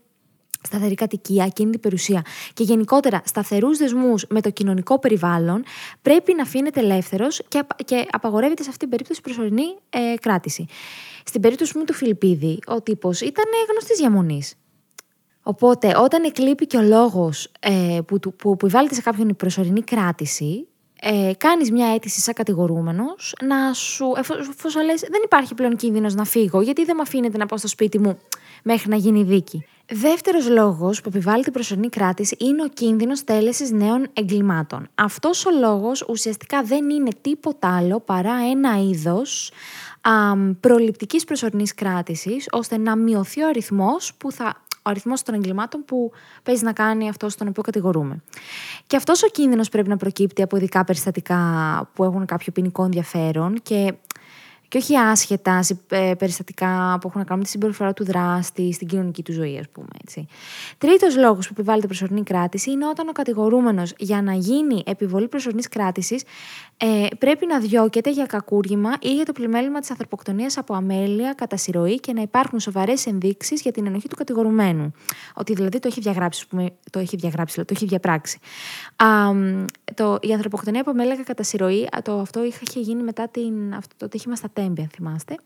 σταθερή 0.66 0.94
κατοικία, 0.94 1.48
κίνητη 1.48 1.78
περιουσία 1.78 2.22
και 2.54 2.62
γενικότερα 2.62 3.22
σταθερούς 3.24 3.78
δεσμούς 3.78 4.26
με 4.28 4.40
το 4.40 4.50
κοινωνικό 4.50 4.98
περιβάλλον, 4.98 5.64
πρέπει 6.02 6.34
να 6.34 6.42
αφήνεται 6.42 6.80
ελεύθερος 6.80 7.42
και, 7.48 7.64
και 7.84 8.06
απαγορεύεται 8.10 8.62
σε 8.62 8.68
αυτή 8.68 8.80
την 8.80 8.90
περίπτωση 8.90 9.20
προσωρινή 9.20 9.76
ε, 9.90 10.14
κράτηση. 10.20 10.66
Στην 11.24 11.40
περίπτωση 11.40 11.78
μου 11.78 11.84
του 11.84 11.92
Φιλιππίδη, 11.92 12.58
ο 12.66 12.82
τύπος 12.82 13.20
ήταν 13.20 13.44
γνωστής 13.70 13.98
διαμονής. 13.98 14.54
Οπότε, 15.42 15.96
όταν 15.96 16.24
εκλείπει 16.24 16.66
και 16.66 16.76
ο 16.76 16.82
λόγος 16.82 17.52
ε, 17.60 17.98
που, 18.06 18.18
που, 18.18 18.36
που 18.36 18.50
επιβάλλεται 18.52 18.94
σε 18.94 19.00
κάποιον 19.00 19.28
η 19.28 19.34
προσωρινή 19.34 19.82
κράτηση, 19.82 20.68
ε, 21.06 21.32
κάνεις 21.36 21.70
μια 21.70 21.94
αίτηση 21.94 22.20
σαν 22.20 22.34
κατηγορούμενος 22.34 23.34
να 23.42 23.72
σου, 23.72 24.12
εφόσον 24.50 24.84
λες 24.84 25.00
δεν 25.00 25.20
υπάρχει 25.24 25.54
πλέον 25.54 25.76
κίνδυνος 25.76 26.14
να 26.14 26.24
φύγω 26.24 26.60
γιατί 26.60 26.84
δεν 26.84 26.96
με 26.96 27.02
αφήνετε 27.02 27.38
να 27.38 27.46
πάω 27.46 27.58
στο 27.58 27.68
σπίτι 27.68 27.98
μου 27.98 28.18
μέχρι 28.62 28.88
να 28.88 28.96
γίνει 28.96 29.22
δίκη. 29.22 29.66
Δεύτερος 29.92 30.48
λόγος 30.48 31.00
που 31.00 31.08
επιβάλλει 31.08 31.42
την 31.42 31.52
προσωρινή 31.52 31.88
κράτηση 31.88 32.36
είναι 32.38 32.62
ο 32.62 32.68
κίνδυνος 32.68 33.24
τέλεσης 33.24 33.70
νέων 33.70 34.06
εγκλημάτων. 34.12 34.88
Αυτός 34.94 35.46
ο 35.46 35.50
λόγος 35.50 36.04
ουσιαστικά 36.08 36.62
δεν 36.62 36.90
είναι 36.90 37.10
τίποτα 37.20 37.76
άλλο 37.76 38.00
παρά 38.00 38.34
ένα 38.50 38.80
είδος 38.80 39.50
προληπτικής 40.60 41.24
προσωρινής 41.24 41.74
κράτησης, 41.74 42.48
ώστε 42.50 42.78
να 42.78 42.96
μειωθεί 42.96 43.42
ο 43.42 43.48
αριθμός 43.48 44.14
που 44.18 44.32
θα 44.32 44.63
ο 44.86 44.90
αριθμός 44.90 45.22
των 45.22 45.34
εγκλημάτων 45.34 45.84
που 45.84 46.12
παίζει 46.42 46.64
να 46.64 46.72
κάνει 46.72 47.08
αυτός 47.08 47.32
στον 47.32 47.48
οποίο 47.48 47.62
κατηγορούμε. 47.62 48.22
Και 48.86 48.96
αυτός 48.96 49.22
ο 49.22 49.26
κίνδυνος 49.26 49.68
πρέπει 49.68 49.88
να 49.88 49.96
προκύπτει 49.96 50.42
από 50.42 50.56
ειδικά 50.56 50.84
περιστατικά 50.84 51.40
που 51.94 52.04
έχουν 52.04 52.26
κάποιο 52.26 52.52
ποινικό 52.52 52.84
ενδιαφέρον 52.84 53.54
και 53.62 53.94
και 54.74 54.80
όχι 54.80 54.96
άσχετα 54.96 55.60
ε, 55.88 56.12
περιστατικά 56.18 56.98
που 57.00 57.08
έχουν 57.08 57.20
να 57.20 57.24
κάνουν 57.24 57.38
με 57.38 57.44
τη 57.44 57.48
συμπεριφορά 57.50 57.92
του 57.92 58.04
δράστη 58.04 58.72
στην 58.72 58.86
κοινωνική 58.88 59.22
του 59.22 59.32
ζωή, 59.32 59.58
ας 59.58 59.68
πούμε. 59.72 59.86
Έτσι. 60.02 60.26
Τρίτος 60.78 61.16
λόγος 61.16 61.46
που 61.46 61.52
επιβάλλεται 61.56 61.86
προσωρινή 61.86 62.22
κράτηση 62.22 62.70
είναι 62.70 62.86
όταν 62.86 63.08
ο 63.08 63.12
κατηγορούμενος 63.12 63.92
για 63.98 64.22
να 64.22 64.32
γίνει 64.32 64.82
επιβολή 64.86 65.28
προσωρινής 65.28 65.68
κράτησης 65.68 66.22
ε, 66.76 67.06
πρέπει 67.18 67.46
να 67.46 67.58
διώκεται 67.58 68.10
για 68.10 68.26
κακούργημα 68.26 68.92
ή 69.00 69.14
για 69.14 69.24
το 69.24 69.32
πλημέλημα 69.32 69.80
της 69.80 69.90
ανθρωποκτονίας 69.90 70.58
από 70.58 70.74
αμέλεια, 70.74 71.32
κατά 71.32 71.56
συρροή 71.56 72.00
και 72.00 72.12
να 72.12 72.22
υπάρχουν 72.22 72.60
σοβαρές 72.60 73.06
ενδείξεις 73.06 73.60
για 73.60 73.72
την 73.72 73.86
ενοχή 73.86 74.08
του 74.08 74.16
κατηγορουμένου. 74.16 74.92
Ότι 75.34 75.54
δηλαδή 75.54 75.78
το 75.78 75.88
έχει 75.88 76.00
διαγράψει, 76.00 76.48
πούμε, 76.48 76.70
το 76.90 76.98
έχει 76.98 77.16
διαγράψει, 77.16 77.64
το 77.64 77.74
έχει 77.74 77.86
διαπράξει. 77.86 78.38
Α, 78.96 79.06
το, 79.94 80.18
η 80.20 80.32
ανθρωποκτονία 80.32 80.80
από 80.80 80.90
αμέλεια 80.90 81.16
κατά 81.24 81.42
συρροή, 81.42 81.88
το, 82.02 82.18
αυτό 82.18 82.44
είχε 82.44 82.80
γίνει 82.80 83.02
μετά 83.02 83.28
την, 83.28 83.74
αυτό, 83.74 83.94
το 83.96 84.08
τύχημα 84.08 84.36
στα 84.36 84.48
Τέμπη, 84.64 84.80
αν 84.80 84.88
θυμάστε. 84.94 85.36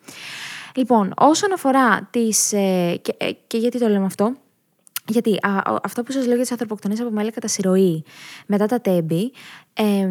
Λοιπόν, 0.74 1.12
όσον 1.16 1.52
αφορά 1.52 2.08
τις... 2.10 2.52
Ε, 2.52 2.96
και, 3.02 3.14
ε, 3.16 3.30
και 3.46 3.58
γιατί 3.58 3.78
το 3.78 3.88
λέμε 3.88 4.04
αυτό, 4.04 4.36
γιατί 5.08 5.34
α, 5.34 5.78
αυτό 5.82 6.02
που 6.02 6.12
σας 6.12 6.24
λέω 6.24 6.34
για 6.34 6.42
τις 6.42 6.50
ανθρωποκτονίες 6.50 7.00
από 7.00 7.10
μέλη 7.10 7.30
κατά 7.30 7.48
συρροή 7.48 8.04
μετά 8.46 8.66
τα 8.66 8.80
τέμπη, 8.80 9.32
ε, 9.72 10.08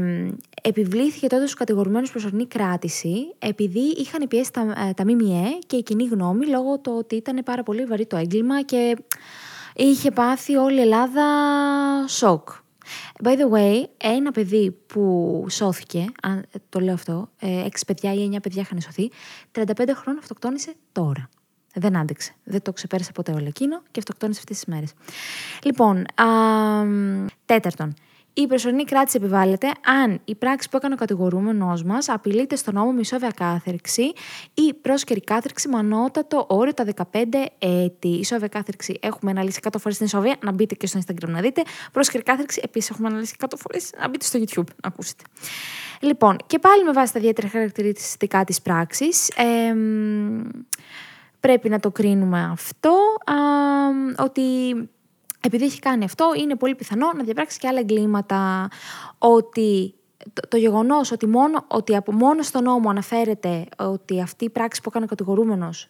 επιβλήθηκε 0.62 1.28
τότε 1.28 1.42
στους 1.42 1.54
κατηγορουμένους 1.54 2.12
προσωρινή 2.12 2.46
κράτηση, 2.48 3.34
επειδή 3.40 3.80
είχαν 3.80 4.28
πιέσει 4.28 4.52
τα, 4.52 4.62
ε, 4.90 4.94
τα 4.94 5.04
ΜΜΕ 5.04 5.58
και 5.68 5.76
η 5.76 5.84
κοινή 5.84 6.04
γνώμη 6.04 6.46
λόγω 6.46 6.80
του 6.80 6.96
ότι 6.98 7.16
ήταν 7.16 7.42
πάρα 7.46 7.64
πολύ 7.64 7.86
βαρύ 7.86 8.06
το 8.06 8.18
έγκλημα 8.18 8.62
και 8.62 8.98
είχε 9.76 10.12
πάθει 10.12 10.56
όλη 10.56 10.78
η 10.78 10.82
Ελλάδα 10.82 11.24
σοκ. 12.08 12.50
By 13.24 13.38
the 13.38 13.50
way, 13.52 13.84
ένα 13.98 14.32
παιδί 14.32 14.72
που 14.88 15.46
σώθηκε, 15.50 16.06
αν 16.22 16.46
το 16.70 16.80
λέω 16.80 16.94
αυτό, 16.94 17.30
ε, 17.40 17.66
έξι 17.66 17.86
παιδιά 17.86 18.14
ή 18.14 18.24
εννιά 18.24 18.40
παιδιά 18.40 18.62
είχαν 18.62 18.82
σωθεί, 18.82 19.12
35 19.52 19.64
χρόνια 19.96 20.20
αυτοκτόνησε 20.20 20.74
τώρα. 20.92 21.30
Δεν 21.74 21.98
άντεξε. 21.98 22.34
Δεν 22.44 22.62
το 22.62 22.74
ξεπέρασε 22.74 23.12
ποτέ 23.12 23.32
όλο 23.32 23.46
εκείνο 23.48 23.82
και 23.92 24.00
αυτοκτόνησε 24.00 24.40
αυτές 24.40 24.58
τις 24.58 24.66
μέρες. 24.66 24.94
Λοιπόν, 25.64 25.98
α, 25.98 26.26
τέταρτον, 27.46 27.94
η 28.42 28.48
προσωρινή 28.48 28.84
κράτηση 28.84 29.18
επιβάλλεται 29.18 29.72
αν 29.86 30.22
η 30.26 30.36
πράξη 30.36 30.70
που 30.70 30.78
έκανε 30.78 30.94
ο 30.94 30.98
κατηγορούμενος 30.98 31.84
μας 31.84 32.10
απειλείται 32.10 32.56
στον 32.56 32.74
νόμο 32.74 32.92
με 32.92 33.00
ισόβια 33.00 33.32
κάθερξη 33.36 34.14
ή 34.54 34.74
πρόσκαιρη 34.82 35.22
κάθερξη 35.22 35.68
με 35.68 35.78
ανώτατο 35.78 36.46
όριο 36.50 36.74
τα 36.74 36.86
15 37.12 37.24
έτη. 37.60 38.08
Ισόβια 38.08 38.48
κάθερξη 38.48 39.00
έχουμε 39.02 39.32
αναλύσει 39.32 39.60
100 39.64 39.70
φορές 39.80 39.96
στην 39.96 40.06
ισόβια, 40.08 40.36
να 40.42 40.52
μπείτε 40.52 40.76
και 40.76 40.88
στο 40.88 41.00
Instagram 41.00 41.30
να 41.30 41.42
δείτε. 41.42 41.62
Πρόσκαιρη 41.92 42.24
κάθερξη 42.24 42.62
επίσης 42.64 42.90
έχουμε 42.90 43.08
αναλύσει 43.08 43.36
100 43.40 43.46
φορές, 43.56 43.92
να 44.00 44.10
μπείτε 44.10 44.26
στο 44.26 44.40
YouTube 44.40 44.74
να 44.84 44.88
ακούσετε. 44.88 45.24
Λοιπόν, 46.00 46.38
και 46.46 46.60
πάλι 46.60 46.84
με 46.84 46.92
βάση 46.92 47.14
τα 47.14 47.20
ιδιαίτερα 47.20 47.48
χαρακτηριστικά 47.48 48.44
της 48.44 48.62
πράξης. 48.62 49.30
Ε, 49.30 49.76
πρέπει 51.40 51.70
να 51.70 51.80
το 51.80 51.92
κρίνουμε 51.92 52.50
αυτό, 52.52 52.92
α, 53.26 53.34
ότι 54.24 54.42
επειδή 55.42 55.66
έχει 55.66 55.80
κάνει 55.80 56.04
αυτό, 56.04 56.32
είναι 56.38 56.56
πολύ 56.56 56.76
πιθανό 56.76 57.12
να 57.14 57.24
διαπράξει 57.24 57.60
και 57.60 57.68
άλλα 57.68 57.80
εγκλήματα. 57.80 58.70
Ότι 59.18 59.94
το, 60.34 60.48
το 60.48 60.58
γεγονός 60.58 61.12
ότι, 61.12 61.28
μόνο, 61.28 61.66
ότι 61.68 61.96
από 61.96 62.12
μόνο 62.12 62.42
στον 62.42 62.64
νόμο 62.64 62.90
αναφέρεται 62.90 63.66
ότι 63.78 64.22
αυτή 64.22 64.46
η 64.46 64.50
πράξη 64.50 64.82
που 64.82 64.90
έκανε 64.90 65.06
ο 65.06 65.08
κατηγορούμενος 65.08 65.88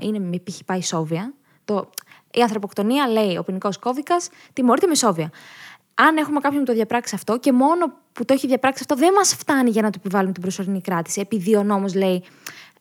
είναι 0.00 0.18
με 0.18 0.38
π.χ. 0.38 0.58
πάει 0.66 0.82
σόβια. 0.82 1.32
Το, 1.64 1.90
η 2.30 2.40
ανθρωποκτονία 2.40 3.08
λέει 3.08 3.36
ο 3.36 3.44
ποινικός 3.44 3.78
κώδικας 3.78 4.28
τιμωρείται 4.52 4.86
με 4.86 4.94
σόβια. 4.94 5.30
Αν 5.94 6.16
έχουμε 6.16 6.40
κάποιον 6.40 6.60
που 6.60 6.66
το 6.66 6.72
διαπράξει 6.72 7.14
αυτό 7.14 7.38
και 7.38 7.52
μόνο 7.52 7.92
που 8.12 8.24
το 8.24 8.32
έχει 8.32 8.46
διαπράξει 8.46 8.84
αυτό 8.88 9.02
δεν 9.02 9.12
μας 9.12 9.34
φτάνει 9.34 9.70
για 9.70 9.82
να 9.82 9.90
του 9.90 9.98
επιβάλλουμε 10.04 10.32
την 10.32 10.42
προσωρινή 10.42 10.80
κράτηση, 10.80 11.20
επειδή 11.20 11.56
ο 11.56 11.62
νόμος 11.62 11.94
λέει 11.94 12.24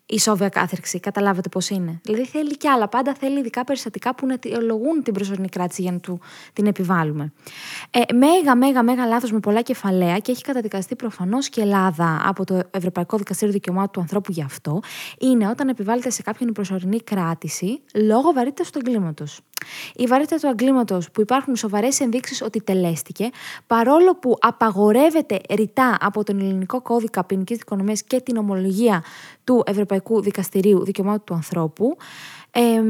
η 0.09 0.19
σόβια 0.19 0.49
κάθερξη. 0.49 0.99
Καταλάβατε 0.99 1.49
πώς 1.49 1.69
είναι. 1.69 1.99
Δηλαδή 2.03 2.25
θέλει 2.25 2.57
κι 2.57 2.67
άλλα. 2.67 2.87
Πάντα 2.87 3.13
θέλει 3.19 3.39
ειδικά 3.39 3.63
περιστατικά 3.63 4.15
που 4.15 4.25
να 4.25 4.33
αιτιολογούν 4.33 5.03
την 5.03 5.13
προσωρινή 5.13 5.49
κράτηση 5.49 5.81
για 5.81 5.91
να 5.91 5.99
του 5.99 6.19
την 6.53 6.65
επιβάλλουμε. 6.65 7.33
Ε, 7.89 8.13
μέγα, 8.13 8.55
μέγα, 8.55 8.83
μέγα 8.83 9.05
λάθος 9.05 9.31
με 9.31 9.39
πολλά 9.39 9.61
κεφαλαία 9.61 10.17
και 10.17 10.31
έχει 10.31 10.41
καταδικαστεί 10.41 10.95
προφανώς 10.95 11.49
και 11.49 11.61
Ελλάδα 11.61 12.21
από 12.25 12.45
το 12.45 12.61
Ευρωπαϊκό 12.71 13.17
Δικαστήριο 13.17 13.53
Δικαιωμάτων 13.53 13.91
του 13.91 13.99
Ανθρώπου 13.99 14.31
γι' 14.31 14.43
αυτό. 14.43 14.79
Είναι 15.19 15.47
όταν 15.47 15.69
επιβάλλεται 15.69 16.09
σε 16.09 16.21
κάποιον 16.21 16.49
η 16.49 16.51
προσωρινή 16.51 17.01
κράτηση 17.01 17.81
λόγω 17.93 18.31
βαρύτητας 18.33 18.69
του 18.69 18.79
εγκλήματος. 18.85 19.39
Η 19.95 20.05
βαρύτητα 20.05 20.35
του 20.35 20.47
εγκλήματο 20.47 21.01
που 21.13 21.21
υπάρχουν 21.21 21.55
σοβαρές 21.55 21.99
ενδείξεις 21.99 22.41
ότι 22.41 22.61
τελέστηκε, 22.61 23.29
παρόλο 23.67 24.15
που 24.15 24.37
απαγορεύεται 24.39 25.41
ρητά 25.49 25.97
από 25.99 26.23
τον 26.23 26.39
Ελληνικό 26.39 26.81
Κώδικα 26.81 27.23
Ποινικής 27.23 27.57
Δικονομίας 27.57 28.03
και 28.03 28.21
την 28.21 28.37
ομολογία 28.37 29.03
του 29.43 29.63
Ευρωπαϊκού 29.65 30.21
Δικαστηρίου 30.21 30.83
Δικαιωμάτων 30.83 31.23
του 31.23 31.33
Ανθρώπου. 31.33 31.97
Ε, 32.51 32.81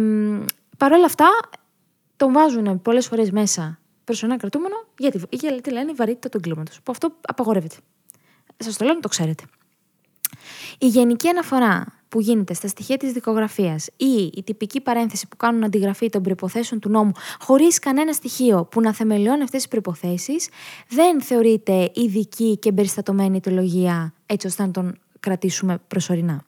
Παρ' 0.78 0.92
όλα 0.92 1.06
αυτά, 1.06 1.28
τον 2.16 2.34
βάζουν 2.34 2.82
πολλές 2.82 3.08
φορές 3.08 3.32
μέσα 3.32 3.80
προσωρινά 4.04 4.38
κρατούμενο, 4.38 4.76
γιατί, 4.98 5.22
γιατί 5.30 5.72
λένε 5.72 5.92
η 5.92 5.94
βαρύτητα 5.94 6.30
του 6.30 6.38
εγκλήματο. 6.38 6.72
Που 6.84 6.92
αυτό 6.92 7.14
απαγορεύεται. 7.22 7.76
Σας 8.58 8.78
το 8.78 8.86
λέω 8.86 8.94
να 8.94 9.00
το 9.00 9.08
ξέρετε. 9.08 9.44
Η 10.78 10.88
γενική 10.88 11.28
αναφορά 11.28 11.86
που 12.10 12.20
γίνεται 12.20 12.54
στα 12.54 12.68
στοιχεία 12.68 12.98
της 12.98 13.12
δικογραφίας 13.12 13.88
ή 13.98 14.32
η 14.36 14.44
τυπική 14.46 14.82
παρένθεση 14.82 15.28
που 15.28 15.38
κάνουν 15.38 15.64
αντιγραφή 15.64 16.10
των 16.10 16.22
προποθέσεων 16.22 16.80
του 16.80 16.90
νόμου 16.90 17.12
χωρίς 17.40 17.80
κανένα 17.80 18.14
στοιχείο 18.14 18.66
που 18.66 18.82
να 18.82 18.94
θεμελιώνει 18.94 19.44
αυτές 19.44 19.60
τις 19.62 19.68
προποθέσει, 19.68 20.34
δεν 20.90 21.22
θεωρείται 21.22 21.92
ειδική 21.94 22.58
και 22.58 22.70
εμπεριστατωμένη 22.70 23.38
ιδεολογία 23.38 24.14
έτσι 24.26 24.48
ώστε 24.48 24.66
να 24.66 24.72
τον 24.72 24.98
κρατήσουμε 25.20 25.82
προσωρινά. 25.88 26.44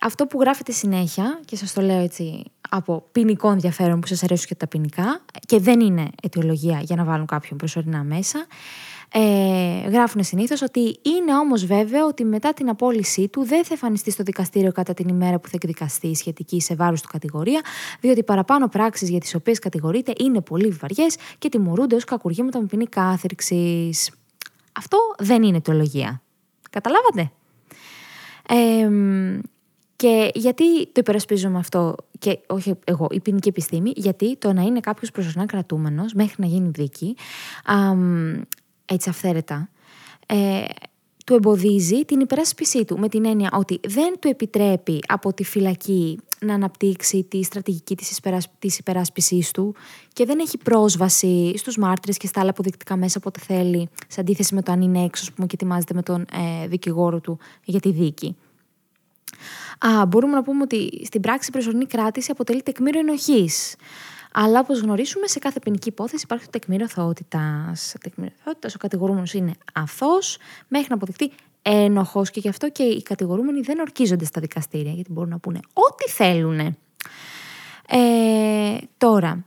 Αυτό 0.00 0.26
που 0.26 0.40
γράφεται 0.40 0.72
συνέχεια, 0.72 1.40
και 1.44 1.56
σας 1.56 1.72
το 1.72 1.80
λέω 1.80 1.98
έτσι 1.98 2.44
από 2.68 3.04
ποινικό 3.12 3.50
ενδιαφέρον 3.50 4.00
που 4.00 4.06
σας 4.06 4.22
αρέσουν 4.22 4.46
και 4.46 4.54
τα 4.54 4.66
ποινικά, 4.66 5.20
και 5.46 5.58
δεν 5.60 5.80
είναι 5.80 6.10
αιτιολογία 6.22 6.80
για 6.80 6.96
να 6.96 7.04
βάλουν 7.04 7.26
κάποιον 7.26 7.58
προσωρινά 7.58 8.02
μέσα, 8.02 8.46
ε, 9.14 9.88
γράφουν 9.88 10.24
συνήθως 10.24 10.62
ότι 10.62 10.80
είναι 11.02 11.36
όμως 11.40 11.64
βέβαιο 11.64 12.06
ότι 12.06 12.24
μετά 12.24 12.52
την 12.52 12.68
απόλυσή 12.68 13.28
του 13.28 13.44
δεν 13.44 13.64
θα 13.64 13.72
εμφανιστεί 13.72 14.10
στο 14.10 14.22
δικαστήριο 14.22 14.72
κατά 14.72 14.94
την 14.94 15.08
ημέρα 15.08 15.38
που 15.38 15.48
θα 15.48 15.54
εκδικαστεί 15.54 16.06
η 16.06 16.14
σχετική 16.14 16.60
σε 16.60 16.74
βάρος 16.74 17.00
του 17.00 17.08
κατηγορία, 17.12 17.60
διότι 18.00 18.22
παραπάνω 18.22 18.68
πράξεις 18.68 19.08
για 19.08 19.20
τις 19.20 19.34
οποίες 19.34 19.58
κατηγορείται 19.58 20.12
είναι 20.18 20.40
πολύ 20.40 20.68
βαριές 20.68 21.16
και 21.38 21.48
τιμωρούνται 21.48 21.94
ως 21.94 22.04
κακουργήματα 22.04 22.60
με 22.60 22.66
ποινή 22.66 22.86
κάθερξης. 22.86 24.10
Αυτό 24.72 24.98
δεν 25.18 25.42
είναι 25.42 25.56
αιτιολογία. 25.56 26.22
Καταλάβατε; 26.70 27.32
Ε, 28.48 28.88
και 29.96 30.30
γιατί 30.34 30.86
το 30.86 30.92
υπερασπίζομαι 30.94 31.58
αυτό, 31.58 31.94
και 32.18 32.38
όχι 32.46 32.74
εγώ, 32.84 33.06
η 33.10 33.20
ποινική 33.20 33.48
επιστήμη, 33.48 33.92
γιατί 33.96 34.36
το 34.36 34.52
να 34.52 34.62
είναι 34.62 34.80
κάποιος 34.80 35.10
προσωρινά 35.10 35.46
κρατούμενος 35.46 36.12
μέχρι 36.12 36.34
να 36.38 36.46
γίνει 36.46 36.68
δίκη, 36.68 37.16
α, 37.64 37.74
έτσι 38.84 39.08
αυθαίρετα, 39.08 39.68
ε, 40.26 40.64
του 41.26 41.34
εμποδίζει 41.34 42.04
την 42.04 42.20
υπεράσπιση 42.20 42.84
του 42.84 42.98
με 42.98 43.08
την 43.08 43.24
έννοια 43.24 43.50
ότι 43.52 43.80
δεν 43.88 44.18
του 44.18 44.28
επιτρέπει 44.28 44.98
από 45.06 45.32
τη 45.32 45.44
φυλακή 45.44 46.18
να 46.40 46.54
αναπτύξει 46.54 47.22
τη 47.22 47.42
στρατηγική 47.42 47.96
της, 47.96 48.20
της 48.58 48.78
υπεράσπισης 48.78 49.50
του 49.50 49.74
και 50.12 50.24
δεν 50.24 50.38
έχει 50.38 50.58
πρόσβαση 50.58 51.52
στους 51.56 51.76
μάρτυρες 51.76 52.16
και 52.16 52.26
στα 52.26 52.40
άλλα 52.40 52.50
αποδεικτικά 52.50 52.96
μέσα 52.96 53.14
όποτε 53.18 53.40
θέλει 53.40 53.88
σε 54.08 54.20
αντίθεση 54.20 54.54
με 54.54 54.62
το 54.62 54.72
αν 54.72 54.80
είναι 54.80 55.04
έξω 55.04 55.32
πούμε, 55.34 55.46
και 55.46 55.54
ετοιμάζεται 55.54 55.94
με 55.94 56.02
τον 56.02 56.20
ε, 56.20 56.66
δικηγόρο 56.66 57.20
του 57.20 57.38
για 57.64 57.80
τη 57.80 57.92
δίκη. 57.92 58.36
Α, 59.78 60.06
μπορούμε 60.06 60.34
να 60.34 60.42
πούμε 60.42 60.62
ότι 60.62 61.04
στην 61.04 61.20
πράξη 61.20 61.48
η 61.48 61.52
προσωρινή 61.52 61.86
κράτηση 61.86 62.30
αποτελεί 62.30 62.62
τεκμήριο 62.62 63.00
ενοχής. 63.00 63.76
Αλλά 64.32 64.60
όπως 64.60 64.80
γνωρίζουμε, 64.80 65.26
σε 65.26 65.38
κάθε 65.38 65.58
ποινική 65.58 65.88
υπόθεση 65.88 66.22
υπάρχει 66.24 66.44
το 66.44 66.50
τεκμήριο 66.50 66.84
αθωότητα. 66.84 67.72
Τεκμήριο 68.00 68.36
ο 68.46 68.78
κατηγορούμενος 68.78 69.32
είναι 69.32 69.52
αθώος 69.72 70.38
μέχρι 70.68 70.86
να 70.88 70.94
αποδειχτεί 70.94 71.32
ένοχος 71.62 72.30
και 72.30 72.40
γι' 72.40 72.48
αυτό 72.48 72.70
και 72.70 72.82
οι 72.82 73.02
κατηγορούμενοι 73.02 73.60
δεν 73.60 73.78
ορκίζονται 73.78 74.24
στα 74.24 74.40
δικαστήρια, 74.40 74.92
γιατί 74.92 75.12
μπορούν 75.12 75.30
να 75.30 75.38
πούνε 75.38 75.60
ό,τι 75.72 76.10
θέλουν. 76.10 76.58
Ε, 77.88 78.76
τώρα, 78.98 79.44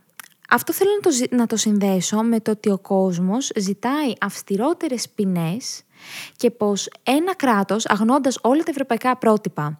αυτό 0.50 0.72
θέλω 0.72 0.90
να 1.02 1.10
το, 1.10 1.36
να 1.36 1.46
το 1.46 1.56
συνδέσω 1.56 2.22
με 2.22 2.40
το 2.40 2.50
ότι 2.50 2.70
ο 2.70 2.78
κόσμος 2.78 3.50
ζητάει 3.56 4.12
αυστηρότερες 4.20 5.08
ποινές 5.08 5.82
και 6.36 6.50
πως 6.50 6.88
ένα 7.02 7.34
κράτος, 7.34 7.86
αγνώντας 7.86 8.38
όλα 8.42 8.62
τα 8.62 8.70
ευρωπαϊκά 8.70 9.16
πρότυπα, 9.16 9.76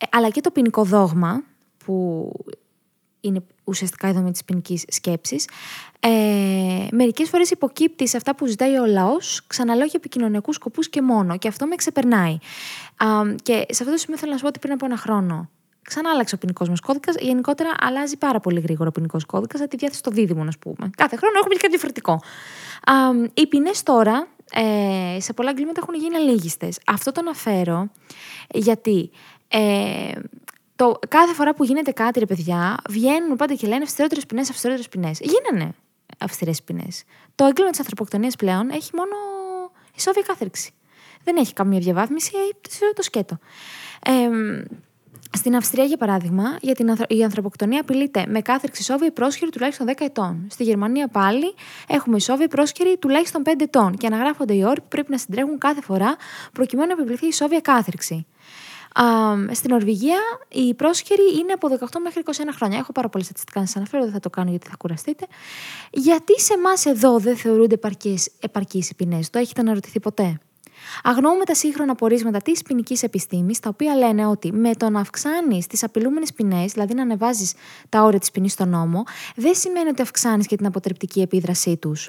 ε, 0.00 0.06
αλλά 0.10 0.30
και 0.30 0.40
το 0.40 0.50
ποινικό 0.50 0.84
δόγμα, 0.84 1.42
που 1.84 2.32
είναι 3.20 3.42
ουσιαστικά 3.64 4.08
η 4.08 4.12
δομή 4.12 4.30
της 4.30 4.44
ποινικής 4.44 4.84
σκέψης, 4.88 5.48
ε, 6.00 6.08
μερικές 6.90 7.28
φορές 7.28 7.50
υποκύπτει 7.50 8.08
σε 8.08 8.16
αυτά 8.16 8.34
που 8.34 8.46
ζητάει 8.46 8.78
ο 8.78 8.86
λαός, 8.86 9.42
ξαναλέω 9.46 9.84
για 9.84 9.94
επικοινωνιακούς 9.96 10.54
σκοπούς 10.54 10.88
και 10.88 11.02
μόνο. 11.02 11.38
Και 11.38 11.48
αυτό 11.48 11.66
με 11.66 11.74
ξεπερνάει. 11.74 12.38
και 13.42 13.52
σε 13.52 13.82
αυτό 13.82 13.90
το 13.90 13.96
σημείο 13.96 14.18
θέλω 14.18 14.30
να 14.30 14.36
σου 14.36 14.42
πω 14.42 14.48
ότι 14.48 14.58
πριν 14.58 14.72
από 14.72 14.84
ένα 14.84 14.96
χρόνο 14.96 15.48
Ξανά 15.82 16.10
άλλαξε 16.10 16.34
ο 16.34 16.38
ποινικός 16.38 16.68
μας 16.68 16.80
κώδικας. 16.80 17.14
Γενικότερα 17.18 17.70
αλλάζει 17.80 18.16
πάρα 18.16 18.40
πολύ 18.40 18.60
γρήγορα 18.60 18.88
ο 18.88 18.92
ποινικός 18.92 19.24
κώδικας, 19.24 19.60
από 19.60 19.70
τη 19.70 19.76
διάθεση 19.76 20.02
των 20.02 20.12
δίδυμων, 20.12 20.48
α 20.48 20.52
πούμε. 20.60 20.90
Κάθε 20.96 21.16
χρόνο 21.16 21.34
έχουμε 21.38 21.54
και 21.54 21.60
κάτι 21.60 21.72
διαφορετικό. 21.72 22.12
Α, 22.84 22.94
οι 23.34 23.46
ποινές 23.46 23.82
τώρα 23.82 24.26
ε, 24.52 25.20
σε 25.20 25.32
πολλά 25.32 25.50
εγκλήματα 25.50 25.80
έχουν 25.82 25.94
γίνει 25.94 26.16
αλήγιστε. 26.16 26.68
Αυτό 26.86 27.12
το 27.12 27.20
αναφέρω 27.20 27.90
γιατί 28.50 29.10
ε, 29.48 30.12
το, 30.80 30.98
κάθε 31.08 31.34
φορά 31.34 31.54
που 31.54 31.64
γίνεται 31.64 31.90
κάτι, 31.90 32.18
ρε 32.18 32.26
παιδιά, 32.26 32.76
βγαίνουν 32.88 33.36
πάντα 33.36 33.54
και 33.54 33.66
λένε 33.66 33.82
αυστηρότερες 33.82 34.26
ποινές, 34.26 34.50
αυστηρότερες 34.50 34.88
ποινές. 34.88 35.18
Γίνανε 35.20 35.74
αυστηρές 36.18 36.62
ποινές. 36.62 37.04
Το 37.34 37.44
έγκλημα 37.44 37.70
της 37.70 37.78
ανθρωποκτονίας 37.78 38.36
πλέον 38.36 38.70
έχει 38.70 38.90
μόνο 38.94 39.14
ισόβια 39.96 40.22
κάθερξη. 40.26 40.72
Δεν 41.24 41.36
έχει 41.36 41.52
καμία 41.52 41.78
διαβάθμιση, 41.78 42.30
ε, 42.80 42.92
το 42.94 43.02
σκέτο. 43.02 43.38
Ε, 44.04 44.28
στην 45.32 45.56
Αυστρία, 45.56 45.84
για 45.84 45.96
παράδειγμα, 45.96 46.58
για 46.60 46.74
την 46.74 46.96
η 47.08 47.24
ανθρωποκτονία 47.24 47.80
απειλείται 47.80 48.24
με 48.28 48.40
κάθερξη 48.40 48.82
ισόβια 48.82 49.12
πρόσχερη 49.12 49.50
τουλάχιστον 49.50 49.86
10 49.86 50.04
ετών. 50.04 50.46
Στη 50.50 50.62
Γερμανία 50.62 51.08
πάλι 51.08 51.54
έχουμε 51.88 52.16
ισόβια 52.16 52.48
πρόσχερη 52.48 52.96
τουλάχιστον 52.98 53.42
5 53.46 53.52
ετών 53.58 53.96
και 53.96 54.06
αναγράφονται 54.06 54.54
οι 54.54 54.64
όροι 54.64 54.80
που 54.80 54.88
πρέπει 54.88 55.10
να 55.10 55.18
συντρέχουν 55.18 55.58
κάθε 55.58 55.80
φορά 55.80 56.16
προκειμένου 56.52 56.88
να 56.88 56.92
επιβληθεί 56.92 57.26
ισόβια 57.26 57.60
κάθερξη. 57.60 58.26
Α, 58.94 59.04
στην 59.54 59.70
Νορβηγία 59.70 60.18
η 60.48 60.74
πρόσχερη 60.74 61.22
είναι 61.38 61.52
από 61.52 61.68
18 61.68 62.00
μέχρι 62.02 62.22
21 62.26 62.30
χρόνια. 62.56 62.78
Έχω 62.78 62.92
πάρα 62.92 63.08
πολλές 63.08 63.26
στατιστικά 63.26 63.60
να 63.60 63.66
σας 63.66 63.76
αναφέρω, 63.76 64.02
δεν 64.02 64.12
θα 64.12 64.20
το 64.20 64.30
κάνω 64.30 64.50
γιατί 64.50 64.68
θα 64.68 64.76
κουραστείτε. 64.78 65.26
Γιατί 65.90 66.40
σε 66.40 66.54
εμάς 66.54 66.86
εδώ 66.86 67.18
δεν 67.18 67.36
θεωρούνται 67.36 67.78
επαρκείς 68.40 68.90
οι 68.90 68.94
ποινές, 68.94 69.30
το 69.30 69.38
έχετε 69.38 69.60
αναρωτηθεί 69.60 70.00
ποτέ; 70.00 70.38
Αγνοούμε 71.02 71.44
τα 71.44 71.54
σύγχρονα 71.54 71.94
πορίσματα 71.94 72.38
της 72.38 72.62
ποινική 72.62 72.98
επιστήμης, 73.00 73.58
τα 73.58 73.68
οποία 73.68 73.94
λένε 73.94 74.26
ότι 74.26 74.52
με 74.52 74.74
το 74.74 74.90
να 74.90 75.00
αυξάνεις 75.00 75.66
τις 75.66 75.82
απειλούμενες 75.82 76.32
ποινές, 76.32 76.72
δηλαδή 76.72 76.94
να 76.94 77.02
ανεβάζεις 77.02 77.52
τα 77.88 78.02
όρια 78.02 78.18
της 78.18 78.30
ποινής 78.30 78.52
στον 78.52 78.68
νόμο, 78.68 79.02
δεν 79.36 79.54
σημαίνει 79.54 79.88
ότι 79.88 80.02
αυξάνεις 80.02 80.46
και 80.46 80.56
την 80.56 80.66
αποτρεπτική 80.66 81.20
επίδρασή 81.20 81.76
τους. 81.76 82.08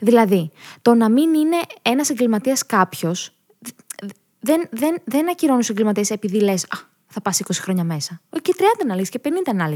Δηλαδή, 0.00 0.50
το 0.82 0.94
να 0.94 1.10
μην 1.10 1.34
είναι 1.34 1.56
ένας 1.82 2.10
εγκληματίας 2.10 2.66
κάποιος, 2.66 3.32
δεν, 4.42 4.68
δεν, 4.70 4.96
δεν 5.04 5.30
ακυρώνεις 5.30 5.66
του 5.66 5.72
εγκληματίε 5.72 6.04
επειδή 6.08 6.40
λες, 6.40 6.64
Α, 6.64 6.78
θα 7.06 7.20
πας 7.20 7.42
20 7.44 7.50
χρόνια 7.52 7.84
μέσα. 7.84 8.20
Και 8.42 8.54
30 8.58 8.62
να 8.86 9.02
και 9.02 9.20
50 9.22 9.54
να 9.54 9.68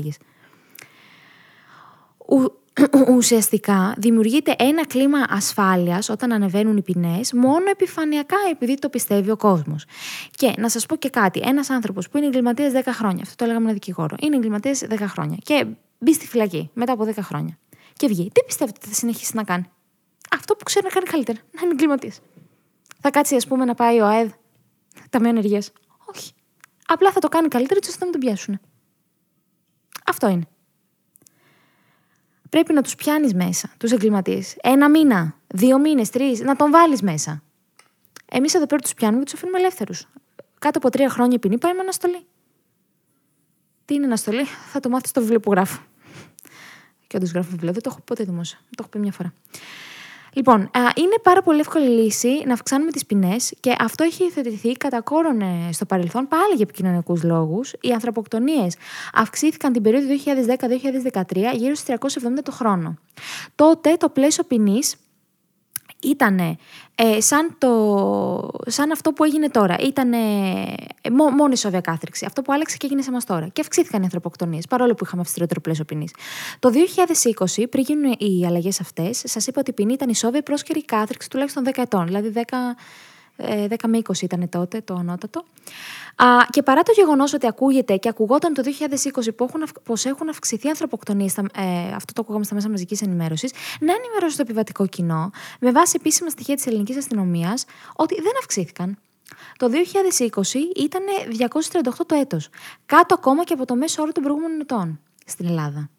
ουσιαστικά 3.09 3.95
δημιουργείται 3.99 4.55
ένα 4.59 4.87
κλίμα 4.87 5.19
ασφάλειας 5.29 6.09
όταν 6.09 6.33
ανεβαίνουν 6.33 6.77
οι 6.77 6.83
ποινές, 6.83 7.33
μόνο 7.33 7.71
επιφανειακά 7.71 8.37
επειδή 8.51 8.79
το 8.79 8.89
πιστεύει 8.89 9.31
ο 9.31 9.37
κόσμος. 9.37 9.85
Και 10.31 10.53
να 10.59 10.69
σας 10.69 10.87
πω 10.87 10.97
και 10.97 11.11
κάτι. 11.11 11.41
Ένας 11.45 11.71
άνθρωπος 11.71 12.09
που 12.09 12.17
είναι 12.17 12.27
εγκληματίας 12.27 12.73
10 12.73 12.81
χρόνια, 12.87 13.23
αυτό 13.23 13.35
το 13.37 13.45
έλεγαμε 13.45 13.65
ένα 13.65 13.75
δικηγόρο, 13.75 14.17
είναι 14.21 14.37
εγκληματίας 14.37 14.83
10 14.89 14.97
χρόνια 15.01 15.37
και 15.43 15.67
μπει 15.99 16.15
στη 16.15 16.27
φυλακή 16.27 16.71
μετά 16.73 16.93
από 16.93 17.05
10 17.05 17.13
χρόνια 17.21 17.59
και 17.93 18.07
βγει. 18.07 18.31
Τι 18.33 18.45
πιστεύετε 18.47 18.79
ότι 18.81 18.89
θα 18.89 18.95
συνεχίσει 18.95 19.37
να 19.37 19.45
κάνει; 19.45 19.65
Αυτό 20.31 20.55
που 20.55 20.65
ξέρει 20.65 20.85
να 20.85 20.91
κάνει 20.91 21.07
καλύτερα, 21.07 21.39
να 21.53 21.61
είναι 21.63 21.73
εγκληματίας. 21.73 22.21
Θα 23.01 23.11
κάτσει, 23.11 23.37
ας 23.37 23.47
πούμε, 23.47 23.65
να 23.65 23.75
πάει 23.75 24.01
ο 24.01 24.07
ΑΕΔ, 24.07 24.31
ταμείο 25.11 25.29
ενεργεία. 25.29 25.63
Όχι. 26.05 26.33
Απλά 26.87 27.13
θα 27.13 27.21
το 27.21 27.29
κάνει 27.29 27.49
καλύτερα 27.49 27.77
έτσι 27.77 27.91
ώστε 27.91 28.05
να 28.05 28.11
μην 28.11 28.21
τον 28.21 28.31
πιάσουν. 28.31 28.61
Αυτό 30.05 30.29
είναι 30.29 30.47
πρέπει 32.57 32.73
να 32.73 32.83
τους 32.83 32.95
πιάνεις 32.95 33.35
μέσα, 33.35 33.71
τους 33.79 33.93
εγκληματίες. 33.93 34.57
Ένα 34.63 34.91
μήνα, 34.91 35.35
δύο 35.47 35.79
μήνες, 35.79 36.11
τρεις, 36.11 36.41
να 36.41 36.57
τον 36.57 36.71
βάλεις 36.71 37.03
μέσα. 37.03 37.43
Εμείς 38.31 38.55
εδώ 38.55 38.67
πέρα 38.67 38.81
τους 38.81 38.95
πιάνουμε 38.95 39.19
και 39.19 39.25
τους 39.25 39.35
αφήνουμε 39.35 39.59
ελεύθερους. 39.59 40.09
Κάτω 40.59 40.79
από 40.79 40.91
τρία 40.91 41.09
χρόνια 41.09 41.39
ποινή 41.39 41.59
πάει 41.59 41.73
με 41.73 41.81
αναστολή. 41.81 42.27
Τι 43.85 43.95
είναι 43.95 44.05
αναστολή, 44.05 44.45
θα 44.45 44.81
το 44.81 44.89
μάθεις 44.89 45.11
στο 45.11 45.21
βιβλίο 45.21 45.41
που 45.41 45.51
γράφω. 45.51 45.83
Και 47.07 47.17
όντως 47.17 47.31
γράφω 47.31 47.51
βιβλίο, 47.51 47.73
δεν 47.73 47.83
το 47.83 47.91
έχω 47.93 48.01
ποτέ 48.01 48.25
δημόσια. 48.25 48.59
Το 48.59 48.77
έχω 48.79 48.89
πει 48.89 48.99
μια 48.99 49.13
φορά. 49.13 49.33
Λοιπόν, 50.37 50.71
είναι 50.95 51.19
πάρα 51.23 51.43
πολύ 51.43 51.61
εύκολη 51.61 51.89
λύση 51.89 52.43
να 52.47 52.53
αυξάνουμε 52.53 52.91
τις 52.91 53.07
ποινές 53.07 53.55
και 53.61 53.75
αυτό 53.79 54.05
έχει 54.05 54.23
υιοθετηθεί 54.23 54.73
κατά 54.73 55.01
κόρον 55.01 55.41
ε, 55.41 55.73
στο 55.73 55.85
παρελθόν 55.85 56.29
πάλι 56.29 56.55
για 56.55 56.65
επικοινωνικούς 56.69 57.23
λόγους. 57.23 57.73
Οι 57.81 57.91
ανθρωποκτονίες 57.93 58.77
αυξήθηκαν 59.13 59.73
την 59.73 59.83
περίοδο 59.83 60.07
2010-2013 61.13 61.23
γύρω 61.55 61.75
στις 61.75 61.95
370 62.01 62.43
το 62.45 62.53
χρόνο. 62.53 62.99
Τότε 63.55 63.97
το 63.97 64.09
πλαίσιο 64.09 64.45
ποινής 64.45 64.97
ήταν 66.03 66.39
ε, 66.95 67.21
σαν, 67.21 67.55
το, 67.59 68.51
σαν 68.67 68.91
αυτό 68.91 69.13
που 69.13 69.25
έγινε 69.25 69.51
τώρα. 69.51 69.77
Ήταν 69.81 70.13
ε, 70.13 70.21
μόνο 71.11 71.53
η 71.53 71.57
σοβια 71.57 71.81
κάθριξη. 71.81 72.25
Αυτό 72.25 72.43
που 72.43 72.53
άλλαξε 72.53 72.77
και 72.77 72.87
έγινε 72.87 73.03
σε 73.03 73.11
εμάς 73.11 73.25
τώρα. 73.25 73.49
Και 73.53 73.61
αυξήθηκαν 73.61 74.01
οι 74.01 74.05
ανθρωποκτονίες, 74.05 74.67
παρόλο 74.67 74.95
που 74.95 75.05
είχαμε 75.05 75.23
αυστηρότερο 75.23 75.61
πλαίσιο 75.61 75.85
ποινής. 75.85 76.13
Το 76.59 76.71
2020, 77.57 77.65
πριν 77.71 77.85
γίνουν 77.85 78.15
οι 78.19 78.47
αλλαγές 78.47 78.81
αυτές, 78.81 79.23
σας 79.25 79.47
είπα 79.47 79.61
ότι 79.61 79.71
η 79.71 79.75
ποινή 79.75 79.93
ήταν 79.93 80.09
η 80.09 80.15
σόβια 80.15 80.43
πρόσχερη 80.43 80.85
κάθριξη 80.85 81.31
τουλάχιστον 81.31 81.65
10 81.67 81.71
ετών. 81.77 82.07
Δηλαδή 82.07 82.33
10 82.35 82.41
10 83.37 83.45
ε, 83.45 83.87
με 83.87 83.99
20 83.99 84.23
ήταν 84.23 84.49
τότε 84.49 84.81
το 84.81 84.95
ανώτατο. 84.95 85.45
Α, 86.17 86.27
και 86.51 86.63
παρά 86.63 86.83
το 86.83 86.93
γεγονός 86.93 87.33
ότι 87.33 87.47
ακούγεται 87.47 87.97
και 87.97 88.09
ακουγόταν 88.09 88.55
το 88.55 88.63
2020 89.15 89.69
πως 89.83 90.05
έχουν 90.05 90.29
αυξηθεί 90.29 90.69
ανθρωποκτονίες, 90.69 91.37
ε, 91.37 91.43
αυτό 91.95 92.13
το 92.13 92.21
ακούγαμε 92.21 92.45
στα 92.45 92.55
μέσα 92.55 92.69
μαζικής 92.69 93.03
ενημέρωσης, 93.03 93.53
να 93.81 93.93
ενημερώσει 93.93 94.37
το 94.37 94.43
επιβατικό 94.43 94.87
κοινό, 94.87 95.31
με 95.61 95.71
βάση 95.71 95.93
επίσημα 95.97 96.31
στοιχεία 96.31 96.55
της 96.55 96.67
ελληνικής 96.67 96.97
αστυνομίας, 96.97 97.65
ότι 97.97 98.15
δεν 98.15 98.33
αυξήθηκαν. 98.39 98.99
Το 99.57 99.69
2020 99.69 100.71
ήταν 100.77 101.03
238 101.31 102.07
το 102.07 102.15
έτος, 102.15 102.49
κάτω 102.87 103.15
ακόμα 103.15 103.45
και 103.45 103.53
από 103.53 103.65
το 103.65 103.75
μέσο 103.75 104.03
όρο 104.03 104.13
των 104.13 104.23
προηγούμενων 104.23 104.61
ετών 104.61 105.01
στην 105.27 105.47
Ελλάδα. 105.47 105.91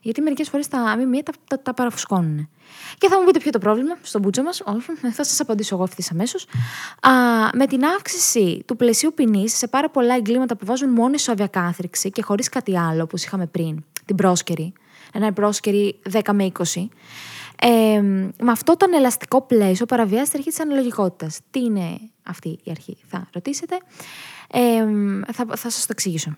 Γιατί 0.00 0.20
μερικές 0.20 0.48
φορές 0.48 0.68
τα 0.68 0.96
ΜΜΕ 0.98 1.22
τα, 1.22 1.32
τα, 1.48 1.60
τα 1.60 1.74
παραφουσκώνουν. 1.74 2.48
Και 2.98 3.08
θα 3.08 3.18
μου 3.18 3.26
πείτε 3.26 3.38
ποιο 3.38 3.50
το 3.50 3.58
πρόβλημα 3.58 3.96
στον 4.02 4.20
μπούτσο 4.20 4.42
μας. 4.42 4.62
Όχι, 4.64 5.12
θα 5.12 5.24
σας 5.24 5.40
απαντήσω 5.40 5.74
εγώ 5.74 5.84
ευθύ 5.84 6.02
αμέσως. 6.12 6.46
Με 7.52 7.66
την 7.66 7.84
αύξηση 7.84 8.62
του 8.66 8.76
πλαισίου 8.76 9.12
ποινής 9.14 9.56
σε 9.56 9.68
πάρα 9.68 9.90
πολλά 9.90 10.14
εγκλήματα 10.14 10.56
που 10.56 10.66
βάζουν 10.66 10.90
μόνο 10.90 11.14
ισόβια 11.14 11.46
κάθριξη 11.46 12.10
και 12.10 12.22
χωρίς 12.22 12.48
κάτι 12.48 12.78
άλλο, 12.78 13.02
όπως 13.02 13.24
είχαμε 13.24 13.46
πριν, 13.46 13.84
την 14.04 14.16
πρόσκαιρη, 14.16 14.72
ένα 15.12 15.32
πρόσκαιρη 15.32 16.00
10 16.12 16.20
με 16.32 16.52
20. 16.74 16.88
Ε, 17.62 18.00
με 18.38 18.50
αυτό 18.50 18.76
το 18.76 18.86
ελαστικό 18.94 19.42
πλαίσιο 19.42 19.86
παραβιάζεται 19.86 20.36
η 20.36 20.38
αρχή 20.38 20.50
της 20.50 20.60
αναλογικότητας. 20.60 21.38
Τι 21.50 21.60
είναι 21.60 22.00
αυτή 22.22 22.48
η 22.48 22.70
αρχή, 22.70 22.96
θα 23.06 23.28
ρωτήσετε. 23.32 23.78
Ε, 24.52 24.84
θα, 25.32 25.44
θα 25.48 25.70
σας 25.70 25.80
το 25.80 25.88
εξηγήσω 25.90 26.36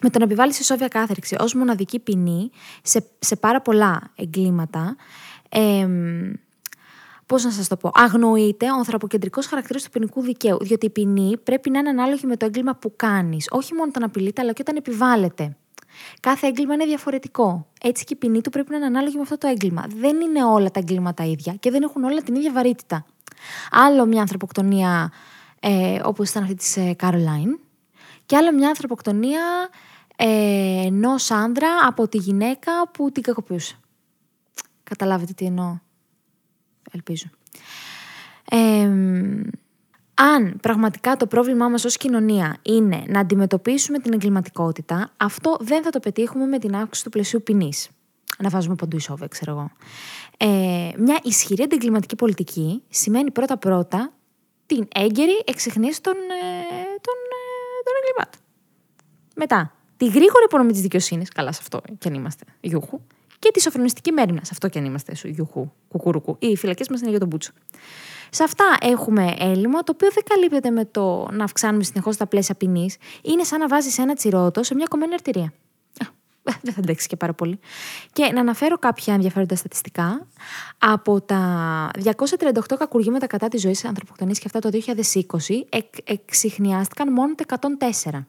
με 0.00 0.10
το 0.10 0.18
να 0.18 0.24
επιβάλλεις 0.24 0.58
ισόβια 0.58 0.88
κάθριξη 0.88 1.36
ως 1.38 1.54
μοναδική 1.54 1.98
ποινή 1.98 2.50
σε, 2.82 3.04
σε 3.18 3.36
πάρα 3.36 3.60
πολλά 3.60 4.10
εγκλήματα, 4.16 4.96
ε, 5.48 5.88
Πώς 7.26 7.44
να 7.44 7.50
σας 7.50 7.68
το 7.68 7.76
πω, 7.76 7.90
αγνοείται 7.94 8.70
ο 8.70 8.74
ανθρωποκεντρικός 8.74 9.46
χαρακτήρας 9.46 9.82
του 9.82 9.90
ποινικού 9.90 10.20
δικαίου. 10.20 10.58
Διότι 10.60 10.86
η 10.86 10.90
ποινή 10.90 11.36
πρέπει 11.42 11.70
να 11.70 11.78
είναι 11.78 11.88
ανάλογη 11.88 12.26
με 12.26 12.36
το 12.36 12.46
έγκλημα 12.46 12.74
που 12.74 12.92
κάνεις. 12.96 13.48
Όχι 13.50 13.74
μόνο 13.74 13.86
όταν 13.88 14.02
απειλείται, 14.02 14.40
αλλά 14.40 14.52
και 14.52 14.62
όταν 14.62 14.76
επιβάλλεται. 14.76 15.56
Κάθε 16.20 16.46
έγκλημα 16.46 16.74
είναι 16.74 16.84
διαφορετικό. 16.84 17.66
Έτσι 17.82 18.04
και 18.04 18.12
η 18.14 18.16
ποινή 18.16 18.40
του 18.40 18.50
πρέπει 18.50 18.70
να 18.70 18.76
είναι 18.76 18.86
ανάλογη 18.86 19.16
με 19.16 19.22
αυτό 19.22 19.38
το 19.38 19.46
έγκλημα. 19.46 19.84
Δεν 19.96 20.20
είναι 20.20 20.44
όλα 20.44 20.70
τα 20.70 20.80
εγκλήματα 20.80 21.24
ίδια 21.24 21.54
και 21.54 21.70
δεν 21.70 21.82
έχουν 21.82 22.04
όλα 22.04 22.22
την 22.22 22.34
ίδια 22.34 22.52
βαρύτητα. 22.52 23.06
Άλλο 23.70 24.06
μια 24.06 24.20
ανθρωποκτονία 24.20 25.12
ε, 25.60 26.00
όπως 26.04 26.30
ήταν 26.30 26.42
αυτή 26.42 26.54
της 26.54 26.78
Καρολάιν, 26.96 27.58
και 28.26 28.36
άλλο 28.36 28.52
μια 28.52 28.68
ανθρωποκτονία 28.68 29.40
ε, 30.16 30.86
ενό 30.86 31.14
άντρα 31.28 31.68
από 31.86 32.08
τη 32.08 32.18
γυναίκα 32.18 32.88
που 32.92 33.10
την 33.12 33.22
κακοποιούσε. 33.22 33.78
Καταλάβετε 34.82 35.32
τι 35.32 35.44
εννοώ. 35.44 35.78
Ελπίζω. 36.92 37.26
αν 40.14 40.58
πραγματικά 40.60 41.16
το 41.16 41.26
πρόβλημά 41.26 41.68
μας 41.68 41.84
ως 41.84 41.96
κοινωνία 41.96 42.56
είναι 42.62 43.04
να 43.06 43.20
αντιμετωπίσουμε 43.20 43.98
την 43.98 44.12
εγκληματικότητα, 44.12 45.10
αυτό 45.16 45.56
δεν 45.60 45.82
θα 45.82 45.90
το 45.90 46.00
πετύχουμε 46.00 46.46
με 46.46 46.58
την 46.58 46.76
αύξηση 46.76 47.04
του 47.04 47.10
πλαισίου 47.10 47.42
ποινής. 47.42 47.88
Να 48.38 48.48
βάζουμε 48.48 48.74
παντού 48.74 48.96
ισόβε, 48.96 49.28
ξέρω 49.28 49.52
εγώ. 49.52 49.70
Ε, 50.36 50.90
μια 50.98 51.18
ισχυρή 51.22 51.62
αντιγκληματική 51.62 52.16
πολιτική 52.16 52.82
σημαίνει 52.88 53.30
πρώτα-πρώτα 53.30 54.12
την 54.66 54.88
έγκαιρη 54.94 55.42
εξεχνίση 55.44 56.02
των, 56.02 56.14
ε, 56.14 56.84
των 57.00 57.14
των 57.84 57.94
εγκλημάτων. 58.00 58.40
Μετά, 59.34 59.75
τη 59.96 60.04
γρήγορη 60.04 60.44
υπονομή 60.44 60.72
της 60.72 60.80
δικαιοσύνης, 60.80 61.28
καλά 61.28 61.52
σε 61.52 61.58
αυτό 61.62 61.80
κι 61.98 62.08
αν 62.08 62.14
είμαστε 62.14 62.44
γιούχου, 62.60 63.00
και 63.38 63.46
και 63.46 63.52
τη 63.52 63.60
σοφρονιστική 63.60 64.12
μέρημνα. 64.12 64.44
Σε 64.44 64.50
αυτό 64.52 64.68
και 64.68 64.78
αν 64.78 64.84
είμαστε 64.84 65.14
σου, 65.14 65.28
γιουχού, 65.28 65.72
κουκουρουκού. 65.88 66.36
Οι 66.38 66.56
φυλακές 66.56 66.88
μας 66.88 67.00
είναι 67.00 67.10
για 67.10 67.18
τον 67.18 67.28
μπούτσο. 67.28 67.52
Σε 68.30 68.42
αυτά 68.42 68.64
έχουμε 68.80 69.34
έλλειμμα, 69.38 69.82
το 69.82 69.92
οποίο 69.94 70.08
δεν 70.14 70.22
καλύπτεται 70.28 70.70
με 70.70 70.84
το 70.84 71.28
να 71.32 71.44
αυξάνουμε 71.44 71.84
συνεχώς 71.84 72.16
τα 72.16 72.26
πλαίσια 72.26 72.54
ποινής. 72.54 72.96
Είναι 73.22 73.44
σαν 73.44 73.58
να 73.58 73.68
βάζεις 73.68 73.98
ένα 73.98 74.14
τσιρότο 74.14 74.62
σε 74.62 74.74
μια 74.74 74.86
κομμένη 74.88 75.12
αρτηρία. 75.14 75.52
Δεν 76.62 76.74
θα 76.74 76.80
αντέξεις 76.80 77.06
και 77.06 77.16
πάρα 77.16 77.32
πολύ. 77.32 77.58
Και 78.12 78.30
να 78.32 78.40
αναφέρω 78.40 78.78
κάποια 78.78 79.14
ενδιαφέροντα 79.14 79.56
στατιστικά. 79.56 80.26
Από 80.78 81.20
τα 81.20 81.90
238 82.04 82.76
κακουργήματα 82.78 83.26
κατά 83.26 83.48
της 83.48 83.60
ζωής 83.60 83.84
ανθρωποκτονή 83.84 84.32
και 84.32 84.42
αυτά 84.44 84.58
το 84.58 84.70
2020, 84.70 85.66
εκ, 85.68 85.84
εξηχνιάστηκαν 86.04 87.12
μόνο 87.12 87.34
τα 87.34 87.58
104. 88.12 88.26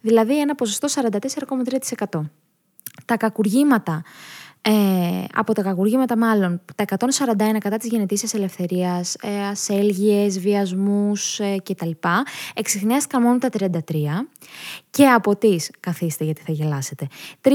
Δηλαδή 0.00 0.40
ένα 0.40 0.54
ποσοστό 0.54 0.88
44,3%. 2.08 2.20
Τα 3.04 3.16
κακουργήματα 3.16 4.02
ε, 4.62 5.24
από 5.34 5.52
τα 5.54 5.62
κακουργήματα 5.62 6.16
μάλλον, 6.16 6.60
τα 6.74 6.84
141 6.98 7.56
κατά 7.60 7.76
της 7.76 7.88
γενετήσιας 7.88 8.34
ελευθερίας, 8.34 9.14
ε, 9.22 9.46
ασέλγειες, 9.46 10.40
βιασμούς 10.40 11.40
ε, 11.40 11.56
κτλ. 11.64 11.90
Εξηχνιάστηκαν 12.54 13.22
μόνο 13.22 13.38
τα 13.38 13.48
33 13.58 13.70
και 14.90 15.06
από 15.06 15.36
τις, 15.36 15.70
καθίστε 15.80 16.24
γιατί 16.24 16.42
θα 16.46 16.52
γελάσετε, 16.52 17.06
3.644 17.42 17.50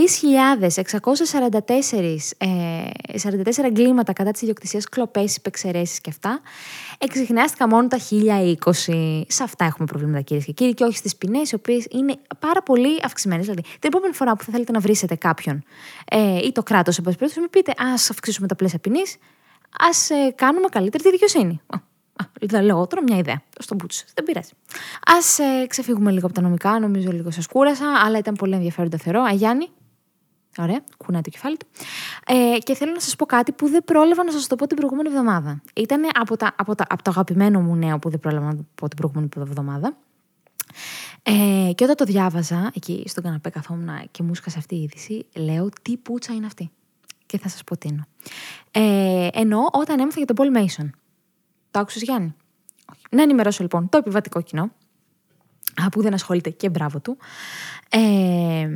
ε, 2.37 2.47
44 3.23 3.63
εγκλήματα 3.63 4.13
κατά 4.13 4.31
της 4.31 4.41
ιδιοκτησίας, 4.41 4.89
κλοπές, 4.89 5.35
υπεξαιρέσεις 5.35 6.01
και 6.01 6.09
αυτά, 6.09 6.41
εξηχνιάστηκαν 7.03 7.69
μόνο 7.69 7.87
τα 7.87 7.97
1020. 7.97 9.23
Σε 9.27 9.43
αυτά 9.43 9.65
έχουμε 9.65 9.85
προβλήματα 9.85 10.21
κυρίες 10.21 10.45
και 10.45 10.51
κύριοι 10.51 10.73
και 10.73 10.83
όχι 10.83 10.97
στις 10.97 11.15
ποινές, 11.15 11.51
οι 11.51 11.55
οποίες 11.55 11.87
είναι 11.91 12.15
πάρα 12.39 12.63
πολύ 12.63 12.99
αυξημένες. 13.03 13.45
Δηλαδή, 13.45 13.61
την 13.61 13.89
επόμενη 13.93 14.13
φορά 14.13 14.35
που 14.35 14.43
θα 14.43 14.51
θέλετε 14.51 14.71
να 14.71 14.79
βρίσετε 14.79 15.15
κάποιον 15.15 15.63
ε, 16.05 16.37
ή 16.37 16.51
το 16.51 16.63
κράτος, 16.63 16.97
εν 16.97 17.03
πάση 17.03 17.17
περιπτώσει, 17.17 17.39
μην 17.39 17.49
πείτε 17.49 17.71
Α 17.71 17.93
αυξήσουμε 17.93 18.47
τα 18.47 18.55
πλαίσια 18.55 18.79
ποινής, 18.79 19.17
ας 19.79 20.09
ε, 20.09 20.31
κάνουμε 20.35 20.67
καλύτερη 20.71 21.03
τη 21.03 21.09
δικαιοσύνη. 21.09 21.61
Δηλαδή, 22.39 22.65
λέω 22.65 22.87
τώρα 22.87 23.03
μια 23.07 23.17
ιδέα. 23.17 23.41
Στον 23.59 23.77
μπούτσο. 23.77 24.03
Δεν 24.13 24.23
πειράζει. 24.23 24.51
Α 25.05 25.43
ε, 25.43 25.67
ξεφύγουμε 25.67 26.11
λίγο 26.11 26.25
από 26.25 26.35
τα 26.35 26.41
νομικά. 26.41 26.79
Νομίζω 26.79 27.11
λίγο 27.11 27.31
σας 27.31 27.47
κούρασα, 27.47 27.85
αλλά 28.05 28.17
ήταν 28.17 28.33
πολύ 28.33 28.53
ενδιαφέροντα 28.53 28.97
θεωρώ. 28.97 29.21
Αγιάννη. 29.21 29.67
Ωραία, 30.57 30.83
κουνάει 30.97 31.21
το 31.21 31.29
κεφάλι 31.29 31.57
του. 31.57 31.67
Ε, 32.25 32.57
και 32.57 32.75
θέλω 32.75 32.91
να 32.91 32.99
σας 32.99 33.15
πω 33.15 33.25
κάτι 33.25 33.51
που 33.51 33.67
δεν 33.67 33.83
πρόλαβα 33.83 34.23
να 34.23 34.31
σας 34.31 34.47
το 34.47 34.55
πω 34.55 34.67
την 34.67 34.77
προηγούμενη 34.77 35.09
εβδομάδα. 35.09 35.61
Ήταν 35.75 36.01
από, 36.13 36.37
τα, 36.37 36.55
από, 36.57 36.75
τα, 36.75 36.85
από 36.89 37.03
το 37.03 37.09
αγαπημένο 37.09 37.61
μου 37.61 37.75
νέο 37.75 37.99
που 37.99 38.09
δεν 38.09 38.19
πρόλαβα 38.19 38.45
να 38.45 38.55
το 38.55 38.63
πω 38.75 38.87
την 38.87 38.97
προηγούμενη 38.97 39.29
εβδομάδα. 39.37 39.97
Ε, 41.23 41.71
και 41.75 41.83
όταν 41.83 41.95
το 41.95 42.05
διάβαζα, 42.05 42.71
εκεί 42.75 43.03
στον 43.05 43.23
καναπέ 43.23 43.49
καθόμουν 43.49 43.89
και 44.11 44.23
μου 44.23 44.35
σκάσε 44.35 44.57
αυτή 44.57 44.75
η 44.75 44.81
είδηση, 44.81 45.25
λέω 45.35 45.69
τι 45.81 45.97
πούτσα 45.97 46.33
είναι 46.33 46.45
αυτή; 46.45 46.71
Και 47.25 47.37
θα 47.37 47.49
σας 47.49 47.63
πω 47.63 47.77
τι 47.77 47.87
είναι. 47.87 48.05
Ε, 48.71 49.27
ενώ 49.33 49.69
όταν 49.71 49.99
έμαθα 49.99 50.17
για 50.17 50.33
τον 50.33 50.35
Paul 50.39 50.57
Mason. 50.57 50.89
Το 51.71 51.79
άκουσες 51.79 52.01
Γιάννη; 52.01 52.35
Να 53.09 53.21
ενημερώσω 53.21 53.63
λοιπόν 53.63 53.89
το 53.89 53.97
επιβατικό 53.97 54.41
κοινό, 54.41 54.71
που 55.91 56.01
δεν 56.01 56.13
ασχολείται 56.13 56.49
και 56.49 56.69
μπράβο 56.69 56.99
του. 56.99 57.17
Ε, 57.89 58.69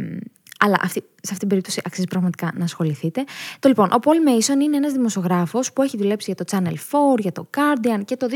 αλλά 0.59 0.77
αυτή, 0.81 0.99
σε 0.99 1.07
αυτήν 1.21 1.37
την 1.37 1.47
περίπτωση 1.47 1.81
αξίζει 1.85 2.07
πραγματικά 2.07 2.51
να 2.55 2.63
ασχοληθείτε. 2.63 3.23
Το 3.59 3.67
λοιπόν, 3.67 3.91
ο 3.91 3.97
Paul 4.03 4.29
Mason 4.29 4.61
είναι 4.63 4.77
ένας 4.77 4.91
δημοσιογράφος 4.91 5.73
που 5.73 5.81
έχει 5.81 5.97
δουλέψει 5.97 6.33
για 6.35 6.45
το 6.45 6.57
Channel 6.57 6.73
4, 7.15 7.19
για 7.19 7.31
το 7.31 7.49
Guardian 7.57 8.01
και 8.05 8.17
το 8.17 8.27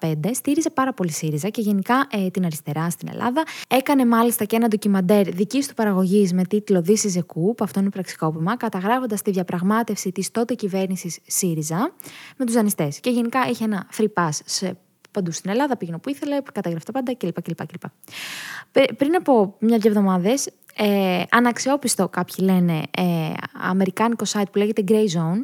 2015 0.00 0.14
στήριζε 0.32 0.70
πάρα 0.70 0.92
πολύ 0.92 1.10
ΣΥΡΙΖΑ 1.10 1.48
και 1.48 1.60
γενικά 1.60 2.06
ε, 2.10 2.30
την 2.30 2.44
αριστερά 2.44 2.90
στην 2.90 3.08
Ελλάδα. 3.12 3.42
Έκανε 3.68 4.06
μάλιστα 4.06 4.44
και 4.44 4.56
ένα 4.56 4.68
ντοκιμαντέρ 4.68 5.28
δική 5.28 5.60
του 5.60 5.74
παραγωγής 5.74 6.32
με 6.32 6.44
τίτλο 6.44 6.84
This 6.86 6.90
is 6.90 7.18
a 7.18 7.20
Coup, 7.20 7.54
αυτό 7.60 7.80
είναι 7.80 7.90
πραξικόπημα, 7.90 8.56
καταγράφοντας 8.56 9.22
τη 9.22 9.30
διαπραγμάτευση 9.30 10.12
της 10.12 10.30
τότε 10.30 10.54
κυβέρνησης 10.54 11.18
ΣΥΡΙΖΑ 11.26 11.92
με 12.36 12.44
τους 12.44 12.54
δανειστές. 12.54 13.00
Και 13.00 13.10
γενικά 13.10 13.48
είχε 13.48 13.64
ένα 13.64 13.86
free 13.98 14.08
pass 14.14 14.38
σε 14.44 14.76
παντού 15.12 15.30
στην 15.30 15.50
Ελλάδα, 15.50 15.76
πήγαινε 15.76 15.96
όπου 15.96 16.10
ήθελε, 16.10 16.40
καταγραφεί 16.52 16.84
τα 16.84 16.92
πάντα 16.92 17.14
κλπ. 17.14 17.42
κλπ, 17.42 17.66
κλπ. 17.66 17.82
Πριν 18.96 19.14
από 19.14 19.56
μια-δυο 19.58 19.90
εβδομάδες, 19.90 20.48
ε, 20.76 21.22
αναξιόπιστο 21.30 22.08
κάποιοι 22.08 22.34
λένε, 22.38 22.82
ε, 22.90 23.32
αμερικάνικο 23.52 24.24
site 24.28 24.50
που 24.52 24.58
λέγεται 24.58 24.84
Grey 24.88 25.06
Zone, 25.16 25.40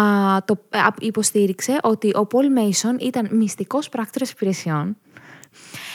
α, 0.00 0.44
το, 0.44 0.58
υποστήριξε 0.98 1.78
ότι 1.82 2.08
ο 2.08 2.26
Paul 2.30 2.58
Mason 2.58 3.00
ήταν 3.02 3.28
μυστικός 3.30 3.88
πράκτορας 3.88 4.30
υπηρεσιών 4.30 4.96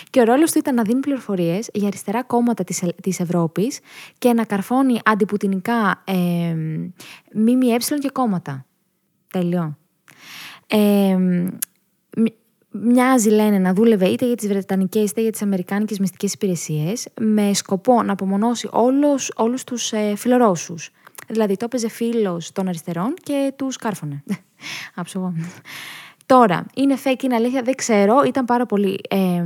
και 0.09 0.19
ο 0.19 0.23
ρόλος 0.23 0.51
του 0.51 0.57
ήταν 0.57 0.75
να 0.75 0.83
δίνει 0.83 0.99
πληροφορίες 0.99 1.69
για 1.73 1.87
αριστερά 1.87 2.23
κόμματα 2.23 2.63
της, 2.63 2.83
της 3.01 3.19
Ευρώπης 3.19 3.79
και 4.17 4.33
να 4.33 4.43
καρφώνει 4.45 4.99
αντιπουτινικά 5.05 6.03
ε, 6.05 6.13
ΜΜΕ 7.33 7.77
και 8.01 8.09
κόμματα. 8.13 8.65
Τέλειο. 9.27 9.77
Ε, 10.67 11.17
μοιάζει, 12.71 13.29
λένε, 13.29 13.60
να 13.60 13.73
δούλευε 13.73 14.07
είτε 14.07 14.25
για 14.25 14.36
τις 14.36 14.47
Βρετανικές 14.47 15.10
είτε 15.10 15.21
για 15.21 15.31
τις 15.31 15.41
Αμερικάνικες 15.41 15.99
μυστικές 15.99 16.34
υπηρεσίες, 16.34 17.07
με 17.19 17.53
σκοπό 17.53 18.03
να 18.03 18.12
απομονώσει 18.12 18.69
όλους 19.36 19.63
τους 19.63 19.91
ε, 19.91 20.15
φιλορώσους. 20.15 20.89
Δηλαδή, 21.27 21.57
το 21.57 21.65
έπαιζε 21.65 21.89
φίλος 21.89 22.51
των 22.51 22.67
αριστερών 22.67 23.13
και 23.23 23.53
τους 23.55 23.75
κάρφωνε. 23.77 24.23
Άψογο. 24.95 25.34
Τώρα, 26.25 26.65
είναι 26.75 26.97
fake, 27.03 27.23
είναι 27.23 27.36
αλήθεια, 27.36 27.62
δεν 27.62 27.75
ξέρω. 27.75 28.21
Ήταν 28.25 28.45
πάρα 28.45 28.65
πολύ 28.65 28.99
ε, 29.10 29.43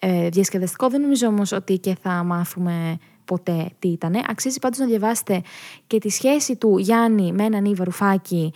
ε, 0.00 0.28
διασκεδαστικό. 0.28 0.88
Δεν 0.88 1.00
νομίζω 1.00 1.26
όμως 1.26 1.52
ότι 1.52 1.78
και 1.78 1.96
θα 2.02 2.10
μάθουμε 2.10 2.98
ποτέ 3.24 3.70
τι 3.78 3.88
ήταν. 3.88 4.14
Αξίζει 4.28 4.58
πάντως 4.58 4.78
να 4.78 4.86
διαβάσετε 4.86 5.42
και 5.86 5.98
τη 5.98 6.08
σχέση 6.08 6.56
του 6.56 6.78
Γιάννη 6.78 7.32
με 7.32 7.44
έναν 7.44 7.64
Ήβα 7.64 7.84
Ρουφάκη, 7.84 8.52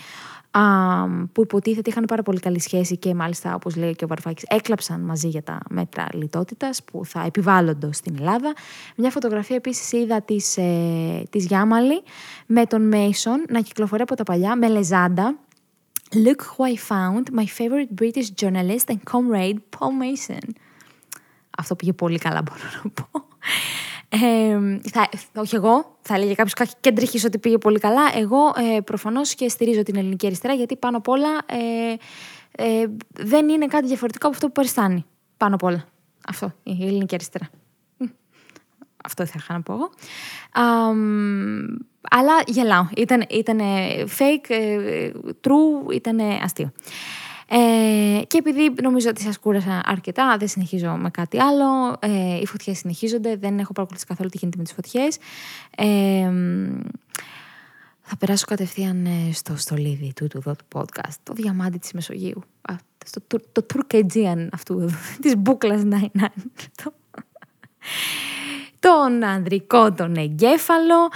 που 1.33 1.43
υποτίθεται 1.43 1.91
είχαν 1.91 2.05
πάρα 2.05 2.23
πολύ 2.23 2.41
καλή 2.41 2.61
σχέση 2.61 2.97
και 2.97 3.15
μάλιστα, 3.15 3.55
όπως 3.55 3.77
λέει 3.77 3.95
και 3.95 4.05
ο 4.05 4.07
Βαρουφάκης, 4.07 4.45
έκλαψαν 4.49 5.01
μαζί 5.01 5.29
για 5.29 5.43
τα 5.43 5.59
μέτρα 5.69 6.07
λιτότητας 6.13 6.83
που 6.85 7.05
θα 7.05 7.23
επιβάλλονται 7.27 7.93
στην 7.93 8.15
Ελλάδα. 8.19 8.53
Μια 8.97 9.11
φωτογραφία 9.11 9.57
επίσης 9.57 9.93
είδα 9.93 10.23
της, 10.23 10.57
ε, 10.57 11.23
της 11.31 11.47
Γιάμαλη 11.47 12.03
με 12.47 12.67
τον 12.67 12.83
Μέισον 12.89 13.45
να 13.49 13.61
κυκλοφορεί 13.61 14.03
από 14.03 14.15
τα 14.15 14.23
παλιά 14.23 14.57
με 14.57 14.69
λεζάντα. 14.69 15.39
Look 16.15 16.41
who 16.57 16.65
I 16.65 16.77
found, 16.91 17.23
my 17.41 17.47
favorite 17.59 17.91
British 18.01 18.29
journalist 18.41 18.87
and 18.89 19.01
comrade, 19.13 19.59
Paul 19.79 19.93
Mason. 20.03 20.49
Αυτό 21.59 21.75
πήγε 21.75 21.93
πολύ 21.93 22.19
καλά 22.19 22.43
μπορώ 22.43 22.61
να 22.83 22.91
πω. 22.91 23.27
Ε, 24.09 24.59
θα, 24.91 25.09
όχι 25.35 25.55
εγώ, 25.55 25.97
θα 26.01 26.15
έλεγε 26.15 26.35
κάποιος 26.35 26.75
κεντρική 26.81 27.27
ότι 27.27 27.39
πήγε 27.39 27.59
πολύ 27.59 27.79
καλά. 27.79 28.03
Εγώ 28.15 28.53
ε, 28.77 28.81
προφανώς 28.81 29.35
και 29.35 29.49
στηρίζω 29.49 29.83
την 29.83 29.97
ελληνική 29.97 30.27
αριστερά 30.27 30.55
γιατί 30.55 30.77
πάνω 30.77 30.97
απ' 30.97 31.09
όλα 31.09 31.29
ε, 31.47 31.95
ε, 32.51 32.87
δεν 33.13 33.49
είναι 33.49 33.67
κάτι 33.67 33.87
διαφορετικό 33.87 34.27
από 34.27 34.35
αυτό 34.35 34.47
που 34.47 34.53
παριστάνει. 34.53 35.05
Πάνω 35.37 35.55
απ' 35.55 35.63
όλα. 35.63 35.85
Αυτό, 36.29 36.53
η 36.63 36.87
ελληνική 36.87 37.15
αριστερά. 37.15 37.51
Αυτό 39.05 39.27
θα 39.27 39.35
είχα 39.37 39.53
να 39.53 39.63
πω 39.63 39.73
εγώ. 39.73 39.91
αλλά 42.11 42.33
γελάω. 42.47 42.87
Ήταν, 42.97 43.25
ήταν 43.31 43.61
fake, 44.19 44.49
ε, 44.49 45.11
true, 45.41 45.95
ήταν 45.95 46.21
αστείο. 46.21 46.73
Ε, 47.51 48.23
και 48.27 48.39
επειδή 48.39 48.73
νομίζω 48.83 49.09
ότι 49.09 49.23
σας 49.23 49.39
κούρασα 49.39 49.81
αρκετά, 49.85 50.37
δεν 50.39 50.49
συνεχίζω 50.49 50.91
με 50.91 51.11
κάτι 51.11 51.41
άλλο. 51.41 51.97
Ε, 52.01 52.41
οι 52.41 52.47
φωτιές 52.47 52.79
συνεχίζονται, 52.79 53.37
δεν 53.37 53.59
έχω 53.59 53.73
παρακολουθήσει 53.73 54.07
καθόλου 54.07 54.29
τι 54.29 54.39
γίνεται 54.39 54.59
με 54.59 54.65
τις 54.65 54.73
φωτιές. 54.73 55.19
Ε, 55.77 56.31
θα 58.11 58.17
περάσω 58.17 58.45
κατευθείαν 58.47 59.07
ε, 59.07 59.33
στο 59.33 59.57
στολίδι 59.57 60.13
του, 60.17 60.27
του, 60.27 60.41
του 60.41 60.67
podcast, 60.75 61.15
το 61.23 61.33
διαμάντι 61.33 61.79
της 61.79 61.93
Μεσογείου. 61.93 62.43
Α, 62.63 62.75
στο, 63.07 63.21
το, 63.27 63.41
το 63.53 63.63
Τουρκετζίαν 63.63 64.51
αυτού, 64.53 64.91
της 65.21 65.37
μπουκλας 65.37 65.83
99. 65.85 66.27
τον 68.81 69.25
ανδρικό, 69.25 69.93
τον 69.93 70.15
εγκέφαλο. 70.17 71.09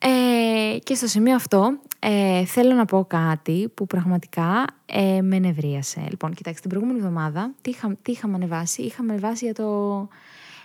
Ε, 0.00 0.78
και 0.78 0.94
στο 0.94 1.06
σημείο 1.06 1.34
αυτό 1.34 1.78
ε, 2.02 2.44
θέλω 2.44 2.74
να 2.74 2.84
πω 2.84 3.04
κάτι 3.08 3.68
που 3.74 3.86
πραγματικά 3.86 4.64
ε, 4.86 5.20
με 5.22 5.38
νευρίασε. 5.38 6.06
Λοιπόν, 6.08 6.34
κοιτάξτε, 6.34 6.60
την 6.60 6.70
προηγούμενη 6.70 6.98
εβδομάδα 6.98 7.52
τι, 7.60 7.70
είχα, 7.70 7.96
τι 8.02 8.12
είχαμε 8.12 8.34
ανεβάσει. 8.34 8.82
Είχαμε 8.82 9.12
ανεβάσει 9.12 9.44
για 9.44 9.54
το... 9.54 10.08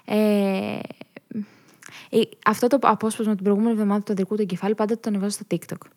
Ε, 0.06 0.80
ε, 2.10 2.22
αυτό 2.46 2.68
το 2.68 2.78
απόσπασμα 2.82 3.36
την 3.36 3.44
προηγούμενη 3.44 3.72
εβδομάδα 3.72 4.00
του 4.00 4.12
ανδρικού 4.12 4.36
του 4.36 4.42
εγκεφάλου 4.42 4.76
πάντα 4.76 5.00
το 5.00 5.10
ανεβάζω 5.10 5.30
στο 5.30 5.46
TikTok. 5.52 5.88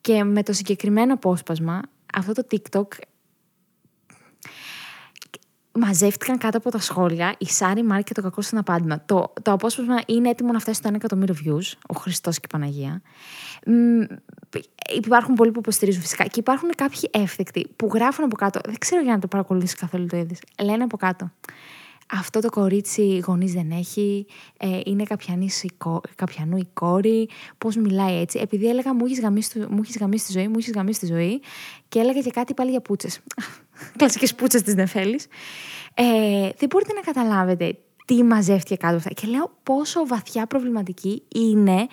Και 0.00 0.24
με 0.24 0.42
το 0.42 0.52
συγκεκριμένο 0.52 1.14
απόσπασμα, 1.14 1.80
αυτό 2.14 2.32
το 2.32 2.46
TikTok 2.50 2.86
μαζεύτηκαν 5.74 6.38
κάτω 6.38 6.58
από 6.58 6.70
τα 6.70 6.78
σχόλια 6.78 7.34
η 7.38 7.46
Σάρι 7.46 7.82
Μάρκ 7.82 8.04
και 8.04 8.14
το 8.14 8.22
κακό 8.22 8.42
στην 8.42 8.58
απάντημα. 8.58 9.02
Το, 9.06 9.32
το 9.42 9.52
απόσπασμα 9.52 10.00
είναι 10.06 10.28
έτοιμο 10.28 10.52
να 10.52 10.58
φτάσει 10.58 10.78
στο 10.78 10.90
1 10.90 10.94
εκατομμύριο 10.94 11.34
views, 11.44 11.72
ο 11.88 11.94
Χριστός 11.98 12.36
και 12.40 12.46
η 12.48 12.52
Παναγία. 12.52 13.02
υπάρχουν 14.94 15.34
πολλοί 15.34 15.50
που 15.50 15.58
υποστηρίζουν 15.58 16.02
φυσικά 16.02 16.24
και 16.24 16.40
υπάρχουν 16.40 16.70
κάποιοι 16.76 17.10
εύθεκτοι 17.12 17.66
που 17.76 17.90
γράφουν 17.94 18.24
από 18.24 18.36
κάτω. 18.36 18.60
Δεν 18.64 18.78
ξέρω 18.78 19.02
για 19.02 19.12
να 19.12 19.18
το 19.18 19.26
παρακολουθήσει 19.26 19.76
καθόλου 19.76 20.06
το 20.06 20.16
είδε. 20.16 20.34
Λένε 20.62 20.84
από 20.84 20.96
κάτω. 20.96 21.30
Αυτό 22.10 22.40
το 22.40 22.50
κορίτσι 22.50 23.22
γονείς 23.26 23.52
δεν 23.52 23.70
έχει, 23.70 24.26
ε, 24.58 24.80
είναι 24.84 25.04
καπιανού 26.14 26.56
η 26.56 26.66
κόρη, 26.72 27.28
πώς 27.58 27.76
μιλάει 27.76 28.20
έτσι. 28.20 28.38
Επειδή 28.38 28.68
έλεγα 28.68 28.94
μου 28.94 29.04
έχεις 29.04 29.20
γαμίσει, 29.20 29.58
μου 29.58 29.80
έχεις 29.82 29.98
γαμίσει 29.98 30.26
τη 30.26 30.32
ζωή, 30.32 30.48
μου 30.48 30.58
έχεις 30.58 30.72
γαμίσει 30.72 31.00
τη 31.00 31.06
ζωή 31.06 31.40
και 31.88 31.98
έλεγα 31.98 32.20
και 32.20 32.30
κάτι 32.30 32.54
πάλι 32.54 32.70
για 32.70 32.80
πούτσες. 32.80 33.20
Κλασικές 33.98 34.34
πούτσες 34.34 34.62
της 34.62 34.74
Νεφέλης. 34.74 35.26
Ε, 35.94 36.04
δεν 36.56 36.68
μπορείτε 36.70 36.92
να 36.92 37.00
καταλάβετε 37.00 37.78
τι 38.04 38.22
μαζεύτηκε 38.22 38.76
κάτω 38.76 38.96
αυτά. 38.96 39.10
Και 39.10 39.26
λέω 39.26 39.50
πόσο 39.62 40.06
βαθιά 40.06 40.46
προβληματική 40.46 41.22
είναι 41.34 41.86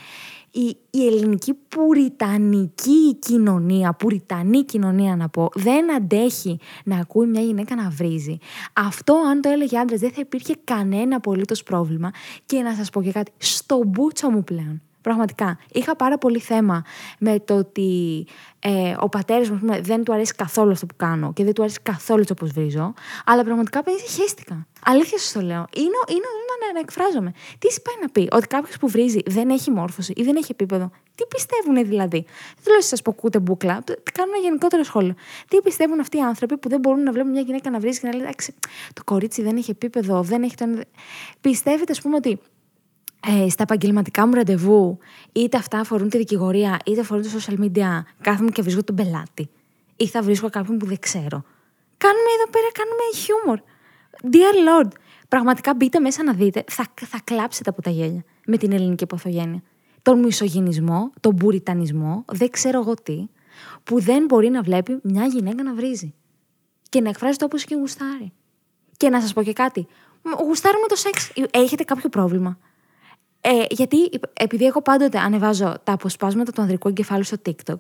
η, 0.51 0.77
η 0.89 1.05
ελληνική 1.05 1.53
πουριτανική 1.53 3.15
κοινωνία, 3.19 3.93
πουριτανή 3.93 4.63
κοινωνία 4.63 5.15
να 5.15 5.29
πω, 5.29 5.49
δεν 5.53 5.95
αντέχει 5.95 6.59
να 6.83 6.97
ακούει 6.97 7.27
μια 7.27 7.41
γυναίκα 7.41 7.75
να 7.75 7.89
βρίζει. 7.89 8.37
Αυτό 8.73 9.13
αν 9.29 9.41
το 9.41 9.49
έλεγε 9.49 9.77
άντρας 9.77 9.99
δεν 9.99 10.11
θα 10.11 10.21
υπήρχε 10.21 10.55
κανένα 10.63 11.15
απολύτως 11.15 11.63
πρόβλημα. 11.63 12.11
Και 12.45 12.61
να 12.61 12.73
σας 12.73 12.89
πω 12.89 13.03
και 13.03 13.11
κάτι, 13.11 13.31
στο 13.37 13.81
μπούτσο 13.87 14.29
μου 14.29 14.43
πλέον. 14.43 14.81
Πραγματικά. 15.01 15.59
Είχα 15.71 15.95
πάρα 15.95 16.17
πολύ 16.17 16.39
θέμα 16.39 16.83
με 17.19 17.39
το 17.39 17.57
ότι 17.57 18.25
ε, 18.59 18.95
ο 18.99 19.09
πατέρας 19.09 19.49
μου 19.49 19.59
δεν 19.81 20.03
του 20.03 20.13
αρέσει 20.13 20.33
καθόλου 20.33 20.71
αυτό 20.71 20.85
που 20.85 20.95
κάνω 20.97 21.33
και 21.33 21.43
δεν 21.43 21.53
του 21.53 21.61
αρέσει 21.61 21.79
καθόλου 21.83 22.23
το 22.23 22.33
πώ 22.33 22.45
βρίζω. 22.45 22.93
Αλλά 23.25 23.43
πραγματικά 23.43 23.83
παιδί 23.83 23.99
χαίστηκα. 23.99 24.67
Αλήθεια 24.85 25.17
σας 25.17 25.31
το 25.31 25.41
λέω. 25.41 25.65
Είναι, 25.75 25.99
είναι 26.09 26.25
να, 26.65 26.73
να 26.73 26.79
εκφράζομαι. 26.79 27.31
Τι 27.59 27.67
πάει 27.67 27.95
να 28.01 28.09
πει, 28.09 28.27
Ότι 28.31 28.47
κάποιος 28.47 28.77
που 28.77 28.87
βρίζει 28.87 29.19
δεν 29.25 29.49
έχει 29.49 29.71
μόρφωση 29.71 30.13
ή 30.15 30.23
δεν 30.23 30.35
έχει 30.35 30.51
επίπεδο. 30.51 30.91
Τι 31.15 31.23
πιστεύουν 31.27 31.89
δηλαδή; 31.89 32.25
Δεν 32.55 32.63
θέλω 32.63 32.75
να 32.75 32.81
σας 32.81 33.01
πω 33.01 33.13
κούτε 33.13 33.39
μπουκλά. 33.39 33.83
Κάνω 34.13 34.31
ένα 34.35 34.43
γενικότερο 34.43 34.83
σχόλιο. 34.83 35.13
Τι 35.47 35.61
πιστεύουν 35.61 35.99
αυτοί 35.99 36.17
οι 36.17 36.21
άνθρωποι 36.21 36.57
που 36.57 36.69
δεν 36.69 36.79
μπορούν 36.79 37.03
να 37.03 37.11
βλέπουν 37.11 37.31
μια 37.31 37.41
γυναίκα 37.41 37.69
να 37.69 37.79
βρίζει 37.79 37.99
και 37.99 38.07
να 38.07 38.11
λένε 38.13 38.23
Εντάξει, 38.23 38.53
το 38.93 39.03
κορίτσι 39.03 39.41
δεν 39.41 39.57
έχει 39.57 39.71
επίπεδο, 39.71 40.21
δεν 40.21 40.43
έχει 40.43 40.55
τον. 40.55 40.81
Πιστεύετε, 41.41 41.91
ας 41.91 42.01
πούμε, 42.01 42.15
ότι 42.15 42.39
ε, 43.27 43.49
στα 43.49 43.63
επαγγελματικά 43.63 44.27
μου 44.27 44.33
ραντεβού, 44.33 44.97
είτε 45.31 45.57
αυτά 45.57 45.79
αφορούν 45.79 46.09
τη 46.09 46.17
δικηγορία, 46.17 46.79
είτε 46.85 46.99
αφορούν 46.99 47.23
το 47.23 47.29
social 47.39 47.59
media, 47.59 48.01
κάθομαι 48.21 48.49
και 48.51 48.61
βρίσκω 48.61 48.83
τον 48.83 48.95
πελάτη. 48.95 49.49
Ή 49.95 50.07
θα 50.07 50.21
βρίσκω 50.21 50.49
κάποιον 50.49 50.77
που 50.77 50.85
δεν 50.85 50.99
ξέρω. 50.99 51.43
Κάνουμε 51.97 52.29
εδώ 52.37 52.49
πέρα, 52.51 52.67
κάνουμε 52.73 53.01
χιούμορ. 53.15 53.59
Dear 54.23 54.85
Lord, 54.85 54.91
πραγματικά 55.27 55.73
μπείτε 55.73 55.99
μέσα 55.99 56.23
να 56.23 56.33
δείτε, 56.33 56.63
θα, 56.67 56.85
θα 56.95 57.19
κλάψετε 57.23 57.69
από 57.69 57.81
τα 57.81 57.89
γέλια 57.89 58.23
με 58.45 58.57
την 58.57 58.71
ελληνική 58.71 59.03
υποθογένεια. 59.03 59.61
Τον 60.01 60.19
μισογενισμό, 60.19 61.11
τον 61.19 61.35
πουριτανισμό, 61.35 62.25
δεν 62.31 62.49
ξέρω 62.49 62.79
εγώ 62.79 62.93
τι, 62.93 63.27
που 63.83 64.01
δεν 64.01 64.25
μπορεί 64.25 64.49
να 64.49 64.61
βλέπει 64.61 64.99
μια 65.03 65.25
γυναίκα 65.25 65.63
να 65.63 65.73
βρίζει. 65.73 66.13
Και 66.89 67.01
να 67.01 67.09
εκφράζεται 67.09 67.45
όπως 67.45 67.63
και 67.63 67.75
γουστάρει. 67.75 68.31
Και 68.97 69.09
να 69.09 69.21
σας 69.21 69.33
πω 69.33 69.43
και 69.43 69.53
κάτι. 69.53 69.87
Γουστάρουμε 70.45 70.87
το 70.87 70.95
σεξ. 70.95 71.31
Έχετε 71.51 71.83
κάποιο 71.83 72.09
πρόβλημα; 72.09 72.57
Ε, 73.41 73.63
γιατί 73.69 74.09
επειδή 74.33 74.65
εγώ 74.65 74.81
πάντοτε 74.81 75.19
ανεβάζω 75.19 75.73
τα 75.83 75.93
αποσπάσματα 75.93 76.51
του 76.51 76.61
ανδρικού 76.61 76.87
εγκεφάλου 76.87 77.23
στο 77.23 77.37
TikTok 77.45 77.79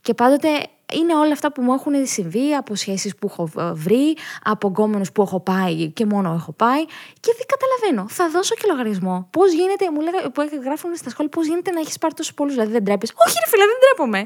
και 0.00 0.14
πάντοτε 0.14 0.48
είναι 0.92 1.14
όλα 1.14 1.32
αυτά 1.32 1.52
που 1.52 1.62
μου 1.62 1.72
έχουν 1.72 2.06
συμβεί 2.06 2.54
από 2.54 2.74
σχέσεις 2.74 3.16
που 3.16 3.26
έχω 3.30 3.48
βρει, 3.74 4.16
από 4.42 4.68
γκόμενους 4.68 5.12
που 5.12 5.22
έχω 5.22 5.40
πάει 5.40 5.90
και 5.90 6.06
μόνο 6.06 6.32
έχω 6.32 6.52
πάει 6.52 6.84
και 7.20 7.30
δεν 7.38 7.46
καταλαβαίνω. 7.52 8.08
Θα 8.08 8.28
δώσω 8.30 8.54
και 8.54 8.66
λογαριασμό. 8.70 9.28
Πώς 9.30 9.52
γίνεται, 9.52 9.90
μου 9.90 10.00
λέγανε, 10.00 10.28
που 10.28 10.48
γράφουν 10.62 10.96
στα 10.96 11.10
σχόλια, 11.10 11.30
πώς 11.30 11.46
γίνεται 11.46 11.70
να 11.70 11.80
έχεις 11.80 11.98
πάρει 11.98 12.14
τόσο 12.14 12.34
πολλούς, 12.34 12.54
δηλαδή 12.54 12.72
δεν 12.72 12.84
τρέπεσαι. 12.84 13.12
Όχι, 13.26 13.36
ρε 13.44 13.48
φίλε, 13.50 13.64
δεν 13.72 13.78
τρέπομαι. 13.84 14.18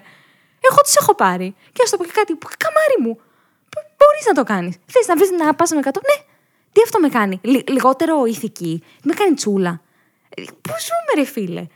Εγώ 0.69 0.81
του 0.85 0.93
έχω 1.01 1.15
πάρει. 1.15 1.55
Και 1.73 1.81
ας 1.85 1.91
το 1.91 1.97
πω 1.97 2.05
και 2.05 2.15
κάτι, 2.15 2.33
καμάρι 2.65 2.97
μου. 3.05 3.21
Μπορείς 3.99 4.25
να 4.27 4.35
το 4.39 4.43
κάνεις. 4.43 4.75
Θες 4.87 5.07
να 5.07 5.17
βρεις 5.17 5.31
να 5.31 5.55
πας 5.55 5.71
με 5.71 5.81
100. 5.85 6.01
Ναι, 6.09 6.17
τι 6.73 6.81
αυτό 6.85 6.99
με 6.99 7.09
κάνει; 7.09 7.41
λιγότερο 7.69 8.25
ηθική. 8.25 8.83
Με 9.03 9.13
κάνει 9.15 9.35
τσούλα. 9.35 9.81
Πού 10.37 10.73
ζούμε, 10.87 11.13
ρε 11.17 11.25
φίλε; 11.25 11.67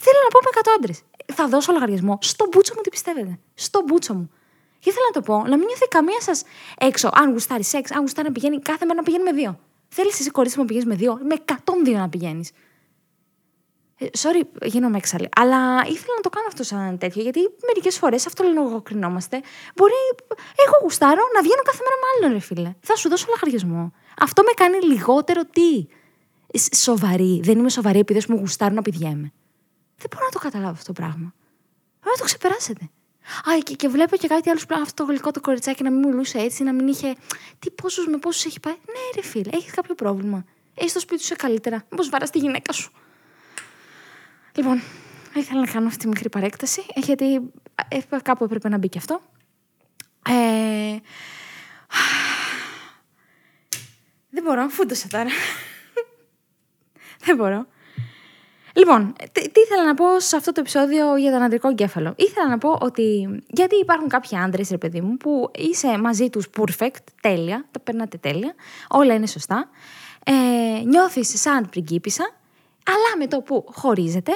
Θέλω 0.00 0.18
να 0.24 0.28
πω 0.28 0.38
με 0.44 0.50
100 0.54 0.62
άντρες. 0.76 1.02
Θα 1.32 1.48
δώσω 1.48 1.72
λογαριασμό. 1.72 2.18
Στο 2.20 2.46
μπούτσο 2.50 2.72
μου 2.76 2.80
τι 2.80 2.90
πιστεύετε; 2.90 3.38
Στο 3.54 3.82
μπούτσο 3.86 4.14
μου. 4.14 4.30
Και 4.78 4.90
ήθελα 4.90 5.06
να 5.14 5.20
το 5.20 5.32
πω, 5.32 5.36
να 5.48 5.56
μην 5.56 5.66
νιώθει 5.66 5.88
καμία 5.88 6.20
σας 6.20 6.42
έξω. 6.78 7.10
Αν 7.12 7.30
γουστάρει 7.30 7.64
σεξ, 7.64 7.90
αν 7.90 8.00
γουστάρει 8.00 8.26
να 8.26 8.32
πηγαίνει 8.32 8.58
κάθε 8.58 8.84
μέρα 8.84 8.96
να 8.96 9.02
πηγαίνει 9.02 9.22
με 9.22 9.32
δύο. 9.32 9.58
Θέλεις 9.88 10.20
εσύ 10.20 10.30
κορίτσι 10.30 10.58
να 10.58 10.64
πηγαίνεις 10.64 10.88
με 10.88 10.94
δύο, 10.94 11.18
με 11.22 11.34
102 11.84 11.92
να 11.92 12.08
πηγαίνεις. 12.08 12.50
Ε, 13.98 14.06
sorry, 14.18 14.42
γίνομαι 14.62 14.96
έξαλλη. 14.96 15.28
Αλλά 15.36 15.82
ήθελα 15.86 16.14
να 16.16 16.20
το 16.20 16.28
κάνω 16.28 16.46
αυτό 16.48 16.62
σαν 16.62 16.98
τέτοιο, 16.98 17.22
γιατί 17.22 17.40
μερικές 17.66 17.98
φορές 17.98 18.26
αυτό 18.26 18.44
λογοκρινόμαστε. 18.54 19.40
Μπορεί, 19.76 19.92
εγώ 20.66 20.76
γουστάρω 20.82 21.22
να 21.34 21.42
βγαίνω 21.42 21.62
κάθε 21.62 21.82
μέρα 21.84 21.96
με 22.02 22.06
άλλον, 22.12 22.32
ρε 22.38 22.44
φίλε. 22.44 22.74
Θα 22.80 22.96
σου 22.96 23.08
δώσω 23.08 23.26
λογαριασμό. 23.28 23.92
Αυτό 24.18 24.42
με 24.42 24.50
κάνει 24.54 24.80
λιγότερο 24.80 25.42
τι; 25.44 25.86
Σοβαρή. 26.74 27.40
Δεν 27.44 27.58
είμαι 27.58 27.70
σοβαρή 27.70 27.98
επειδή 27.98 28.24
μου 28.28 28.36
γουστάρουν 28.36 28.74
να 28.74 28.82
πηδιέμαι. 28.82 29.32
Δεν 29.96 30.06
μπορώ 30.10 30.24
να 30.24 30.30
το 30.30 30.38
καταλάβω 30.38 30.72
αυτό 30.72 30.84
το 30.84 30.92
πράγμα. 30.92 31.34
Πρέπει 32.00 32.16
να 32.16 32.18
το 32.18 32.24
ξεπεράσετε. 32.24 32.90
Α, 33.50 33.58
και, 33.62 33.74
και 33.74 33.88
βλέπω 33.88 34.16
και 34.16 34.28
κάτι 34.28 34.50
άλλο 34.50 34.60
που 34.68 34.78
αυτό 34.82 35.04
το 35.04 35.10
γλυκό 35.10 35.30
το 35.30 35.40
κοριτσάκι 35.40 35.82
να 35.82 35.90
μην 35.90 36.08
μιλούσε 36.08 36.38
έτσι, 36.38 36.62
να 36.62 36.72
μην 36.72 36.86
είχε. 36.86 37.14
Τι 37.58 37.70
πόσους 37.70 38.06
με 38.06 38.18
πόσους 38.18 38.44
έχει 38.44 38.60
πάει; 38.60 38.72
Ναι, 38.72 39.20
ρε 39.20 39.28
φίλε, 39.28 39.50
έχεις 39.52 39.72
κάποιο 39.72 39.94
πρόβλημα. 39.94 40.44
Έχεις 40.74 40.92
το 40.92 41.00
σπίτι 41.00 41.22
σου 41.24 41.34
καλύτερα. 41.36 41.84
Μήπως 41.90 42.08
βαρά 42.08 42.28
τη 42.28 42.38
γυναίκα 42.38 42.72
σου. 42.72 42.92
Λοιπόν, 44.54 44.82
ήθελα 45.34 45.60
να 45.60 45.66
κάνω 45.66 45.86
αυτή 45.86 45.98
τη 45.98 46.08
μικρή 46.08 46.28
παρέκταση, 46.28 46.82
γιατί 46.94 47.34
ε, 47.88 47.98
κάπου 48.22 48.44
έπρεπε 48.44 48.68
να 48.68 48.78
μπει 48.78 48.88
και 48.88 48.98
αυτό. 48.98 49.20
Ε... 50.28 50.32
Δεν 54.30 54.42
μπορώ, 54.42 54.68
φούντωσα 54.68 55.08
τώρα. 55.08 55.30
Δεν 57.24 57.36
μπορώ. 57.36 57.66
Λοιπόν, 58.72 59.12
τι, 59.32 59.50
τι 59.50 59.60
ήθελα 59.60 59.84
να 59.84 59.94
πω 59.94 60.20
σε 60.20 60.36
αυτό 60.36 60.52
το 60.52 60.60
επεισόδιο 60.60 61.16
για 61.16 61.32
τον 61.32 61.42
αντρικό 61.42 61.68
εγκέφαλο. 61.68 62.14
Ήθελα 62.16 62.48
να 62.48 62.58
πω 62.58 62.78
ότι 62.80 63.28
γιατί 63.46 63.76
υπάρχουν 63.76 64.08
κάποιοι 64.08 64.38
άντρες, 64.38 64.70
ρε 64.70 64.78
παιδί 64.78 65.00
μου, 65.00 65.16
που 65.16 65.50
είσαι 65.54 65.98
μαζί 65.98 66.30
τους 66.30 66.46
perfect, 66.56 67.04
τέλεια, 67.20 67.64
τα 67.70 67.80
περνάτε 67.80 68.16
τέλεια, 68.16 68.54
όλα 68.88 69.14
είναι 69.14 69.26
σωστά. 69.26 69.68
Ε, 70.24 70.32
Νιώθεις 70.84 71.40
σαν 71.40 71.68
πριγκίπισσα, 71.68 72.30
αλλά 72.86 73.16
με 73.18 73.26
το 73.26 73.40
που 73.40 73.64
χωρίζετε, 73.70 74.32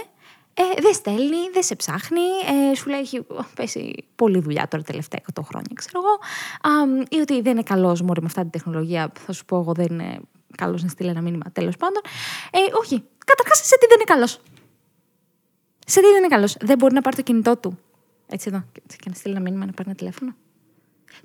ε, 0.54 0.62
δεν 0.80 0.94
στέλνει, 0.94 1.50
δεν 1.52 1.62
σε 1.62 1.76
ψάχνει, 1.76 2.20
ε, 2.70 2.74
σου 2.74 2.88
λέει 2.88 3.00
έχει 3.00 3.26
πέσει 3.54 4.04
πολλή 4.14 4.40
δουλειά 4.40 4.68
τώρα 4.68 4.82
τελευταία 4.82 5.20
100 5.34 5.42
χρόνια, 5.44 5.70
ξέρω 5.74 6.00
εγώ, 6.02 6.18
α, 6.74 7.04
ή 7.10 7.20
ότι 7.20 7.40
δεν 7.40 7.52
είναι 7.52 7.62
καλός 7.62 8.02
μόρι 8.02 8.20
με 8.20 8.26
αυτά 8.26 8.40
την 8.40 8.50
τεχνολογία, 8.50 9.12
θα 9.26 9.32
σου 9.32 9.44
πω 9.44 9.58
εγώ 9.58 9.72
δεν 9.72 9.86
είναι 9.90 10.20
καλό 10.56 10.78
να 10.82 10.88
στείλει 10.88 11.08
ένα 11.08 11.20
μήνυμα 11.20 11.44
τέλος 11.52 11.76
πάντων. 11.76 12.02
Ε, 12.50 12.58
όχι. 12.80 13.04
Καταρχάς, 13.26 13.66
σε 13.66 13.78
τι 13.78 13.86
δεν 13.86 13.96
είναι 13.96 14.04
καλός. 14.04 14.40
Σε 15.86 16.00
τι 16.00 16.06
δεν 16.06 16.16
είναι 16.16 16.28
καλός. 16.28 16.56
Δεν 16.60 16.78
μπορεί 16.78 16.94
να 16.94 17.00
πάρει 17.00 17.16
το 17.16 17.22
κινητό 17.22 17.56
του. 17.56 17.78
Έτσι 18.26 18.48
εδώ. 18.52 18.64
Και 18.86 19.08
να 19.08 19.14
στείλει 19.14 19.34
ένα 19.34 19.42
μήνυμα 19.42 19.66
να 19.66 19.72
πάρει 19.72 19.88
ένα 19.88 19.98
τηλέφωνο. 19.98 20.34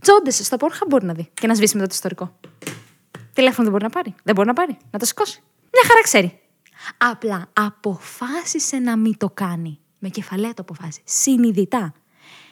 Τσόντε 0.01 0.31
στο 0.31 0.57
πόρχα 0.57 0.85
μπορεί 0.89 1.05
να 1.05 1.13
δει 1.13 1.29
και 1.33 1.47
να 1.47 1.55
σβήσει 1.55 1.75
μετά 1.75 1.87
το 1.87 1.93
ιστορικό. 1.93 2.39
Τηλέφωνο 3.33 3.63
δεν 3.63 3.71
μπορεί 3.71 3.83
να 3.83 3.89
πάρει. 3.89 4.15
Δεν 4.23 4.35
μπορεί 4.35 4.47
να 4.47 4.53
πάρει. 4.53 4.77
Να 4.91 4.99
το 4.99 5.05
σηκώσει. 5.05 5.43
Μια 5.73 5.83
χαρά 5.87 6.01
ξέρει. 6.03 6.39
Απλά 6.97 7.49
αποφάσισε 7.53 8.77
να 8.77 8.97
μην 8.97 9.17
το 9.17 9.29
κάνει. 9.29 9.79
Με 9.99 10.09
κεφαλαία 10.09 10.53
το 10.53 10.61
αποφάσισε. 10.61 11.01
Συνειδητά. 11.03 11.93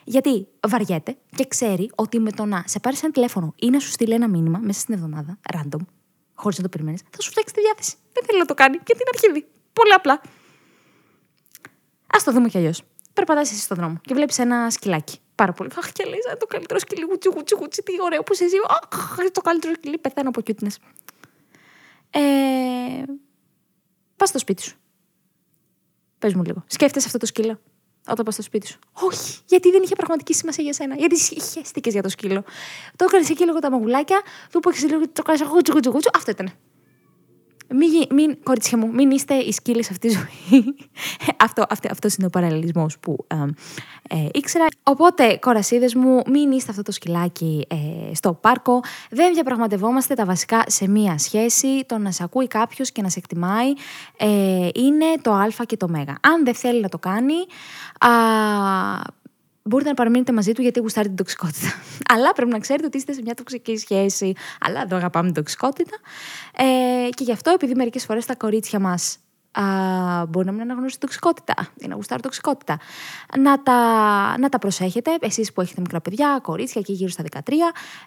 Γιατί 0.03 0.47
βαριέται 0.67 1.17
και 1.35 1.45
ξέρει 1.47 1.91
ότι 1.95 2.19
με 2.19 2.31
το 2.31 2.45
να 2.45 2.63
σε 2.65 2.79
πάρει 2.79 2.97
ένα 3.01 3.11
τηλέφωνο 3.11 3.53
ή 3.55 3.69
να 3.69 3.79
σου 3.79 3.89
στείλει 3.89 4.13
ένα 4.13 4.27
μήνυμα 4.27 4.59
μέσα 4.63 4.79
στην 4.79 4.93
εβδομάδα, 4.93 5.37
random, 5.53 5.79
χωρίς 6.35 6.57
να 6.57 6.63
το 6.63 6.69
περιμένεις, 6.69 7.01
θα 7.09 7.21
σου 7.21 7.29
φτιάξει 7.29 7.53
τη 7.53 7.61
διάθεση. 7.61 7.95
Δεν 8.13 8.23
θέλει 8.25 8.39
να 8.39 8.45
το 8.45 8.53
κάνει 8.53 8.75
γιατί 8.75 9.01
είναι 9.01 9.11
αρχίδι. 9.13 9.47
Πολύ 9.73 9.93
απλά. 9.93 10.13
Α 12.07 12.17
το 12.23 12.31
δούμε 12.31 12.47
κι 12.47 12.57
αλλιώς. 12.57 12.83
Περπατάς 13.13 13.51
εσύ 13.51 13.61
στον 13.61 13.77
δρόμο 13.77 13.99
και 14.01 14.13
βλέπεις 14.13 14.39
ένα 14.39 14.69
σκυλάκι. 14.69 15.19
Πάρα 15.35 15.53
πολύ. 15.53 15.69
Αχ, 15.77 15.91
και 15.91 16.03
λέει, 16.03 16.19
το 16.39 16.45
καλύτερο 16.45 16.79
σκυλί, 16.79 17.01
γουτσι, 17.01 17.29
γουτσι, 17.33 17.55
γουτσι, 17.59 17.83
τι 17.83 17.93
ωραίο 18.01 18.23
που 18.23 18.33
είσαι 18.33 18.43
εσύ. 18.43 18.55
Αχ, 18.91 19.15
το 19.31 19.41
καλύτερο 19.41 19.73
σκυλί, 19.73 19.97
πεθαίνω 19.97 20.29
από 20.29 20.41
κιούτινες. 20.41 20.79
Ε, 22.09 22.19
Πας 24.15 24.29
στο 24.29 24.39
σπίτι 24.39 24.61
σου. 24.61 24.77
Πες 26.19 26.33
μου 26.33 26.43
λίγο. 26.43 26.63
Σκέφτεσαι 26.67 27.05
αυτό 27.07 27.17
το 27.17 27.25
σκύλο; 27.25 27.59
Όταν 28.09 28.25
πας 28.25 28.33
στο 28.33 28.43
σπίτι 28.43 28.67
σου. 28.67 28.79
Όχι, 28.93 29.39
γιατί 29.45 29.71
δεν 29.71 29.81
είχε 29.83 29.95
πραγματική 29.95 30.33
σημασία 30.33 30.63
για 30.63 30.73
σένα. 30.73 30.95
Γιατί 30.95 31.19
χαίστηκες 31.19 31.93
για 31.93 32.01
το 32.01 32.09
σκύλο. 32.09 32.43
Το 32.95 33.05
έκανες 33.07 33.29
εκεί 33.29 33.43
λίγο 33.43 33.59
τα 33.59 33.71
μαγουλάκια, 33.71 34.21
του 34.51 34.59
που 34.59 34.69
έχεις 34.69 34.83
λίγο 34.83 35.09
το 35.09 35.21
κάνει 35.21 35.39
γουτσου 35.43 36.09
Αυτό 36.15 36.31
ήταν. 36.31 36.53
Μην, 37.77 37.89
μην, 38.09 38.37
κορίτσια 38.43 38.77
μου, 38.77 38.93
μην 38.93 39.11
είστε 39.11 39.35
οι 39.35 39.51
σκύλοι 39.51 39.83
σε 39.83 39.89
αυτής 39.93 40.13
της 40.13 40.21
ζωή. 40.49 40.75
αυτό, 41.45 41.65
αυτό, 41.69 41.87
αυτός 41.91 42.15
είναι 42.15 42.27
ο 42.27 42.29
παραλληλισμός 42.29 42.99
που 42.99 43.25
ε, 43.27 43.35
ε, 44.09 44.27
ήξερα. 44.33 44.65
Οπότε, 44.83 45.37
κορασίδες 45.37 45.95
μου, 45.95 46.21
μην 46.27 46.51
είστε 46.51 46.71
αυτό 46.71 46.83
το 46.83 46.91
σκυλάκι 46.91 47.65
ε, 47.69 48.15
στο 48.15 48.33
πάρκο. 48.33 48.81
Δεν 49.09 49.33
διαπραγματευόμαστε 49.33 50.13
τα 50.13 50.25
βασικά 50.25 50.63
σε 50.67 50.87
μία 50.87 51.17
σχέση. 51.17 51.85
Το 51.85 51.97
να 51.97 52.11
σε 52.11 52.23
ακούει 52.23 52.47
κάποιος 52.47 52.91
και 52.91 53.01
να 53.01 53.09
σε 53.09 53.19
εκτιμάει 53.19 53.73
ε, 54.17 54.69
είναι 54.73 55.05
το 55.21 55.31
Α 55.31 55.47
και 55.65 55.77
το 55.77 55.89
Μ. 55.89 55.95
Αν 56.21 56.43
δεν 56.43 56.55
θέλει 56.55 56.81
να 56.81 56.89
το 56.89 56.97
κάνει, 56.97 57.35
α, 57.99 58.09
μπορείτε 59.69 59.89
να 59.89 59.95
παραμείνετε 59.95 60.31
μαζί 60.31 60.51
του 60.51 60.61
γιατί 60.61 60.79
γουστάρετε 60.79 61.13
την 61.13 61.25
τοξικότητα. 61.25 61.67
Αλλά 62.13 62.33
πρέπει 62.33 62.51
να 62.51 62.59
ξέρετε 62.59 62.85
ότι 62.85 62.97
είστε 62.97 63.13
σε 63.13 63.21
μια 63.23 63.33
τοξική 63.33 63.77
σχέση. 63.77 64.33
Αλλά 64.59 64.81
εδώ 64.81 64.95
αγαπάμε 64.95 65.25
την 65.25 65.35
τοξικότητα. 65.35 65.97
Ε, 66.57 67.09
και 67.09 67.23
γι' 67.23 67.31
αυτό, 67.31 67.51
επειδή 67.51 67.75
μερικές 67.75 68.05
φορές 68.05 68.25
τα 68.25 68.35
κορίτσια 68.35 68.79
μας 68.79 69.17
α, 69.61 70.25
μπορεί 70.25 70.45
να 70.45 70.51
μην 70.51 70.61
αναγνωρίσει 70.61 70.99
τοξικότητα 70.99 71.53
ή 71.77 71.87
να 71.87 71.95
γουστάρει 71.95 72.21
τοξικότητα. 72.21 72.79
Να 73.37 73.63
τα, 73.63 73.73
να 74.37 74.49
τα 74.49 74.59
προσέχετε, 74.59 75.11
εσείς 75.19 75.53
που 75.53 75.61
έχετε 75.61 75.81
μικρά 75.81 76.01
παιδιά, 76.01 76.39
κορίτσια 76.41 76.81
και 76.81 76.93
γύρω 76.93 77.09
στα 77.09 77.23
13, 77.31 77.37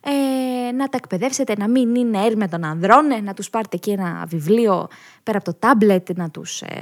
ε, 0.01 0.73
να 0.73 0.89
τα 0.89 0.97
εκπαιδεύσετε 0.97 1.55
να 1.59 1.69
μην 1.69 1.95
είναι 1.95 2.25
έρμεα 2.25 2.49
των 2.49 2.65
ανδρών, 2.65 3.11
ε, 3.11 3.21
να 3.21 3.35
τους 3.35 3.51
πάρετε 3.51 3.77
εκεί 3.77 3.91
ένα 3.91 4.25
βιβλίο 4.29 4.89
πέρα 5.23 5.39
από 5.39 5.53
το 5.53 5.57
τάμπλετ, 5.59 6.17
να 6.17 6.31
τους, 6.31 6.63
ε, 6.63 6.81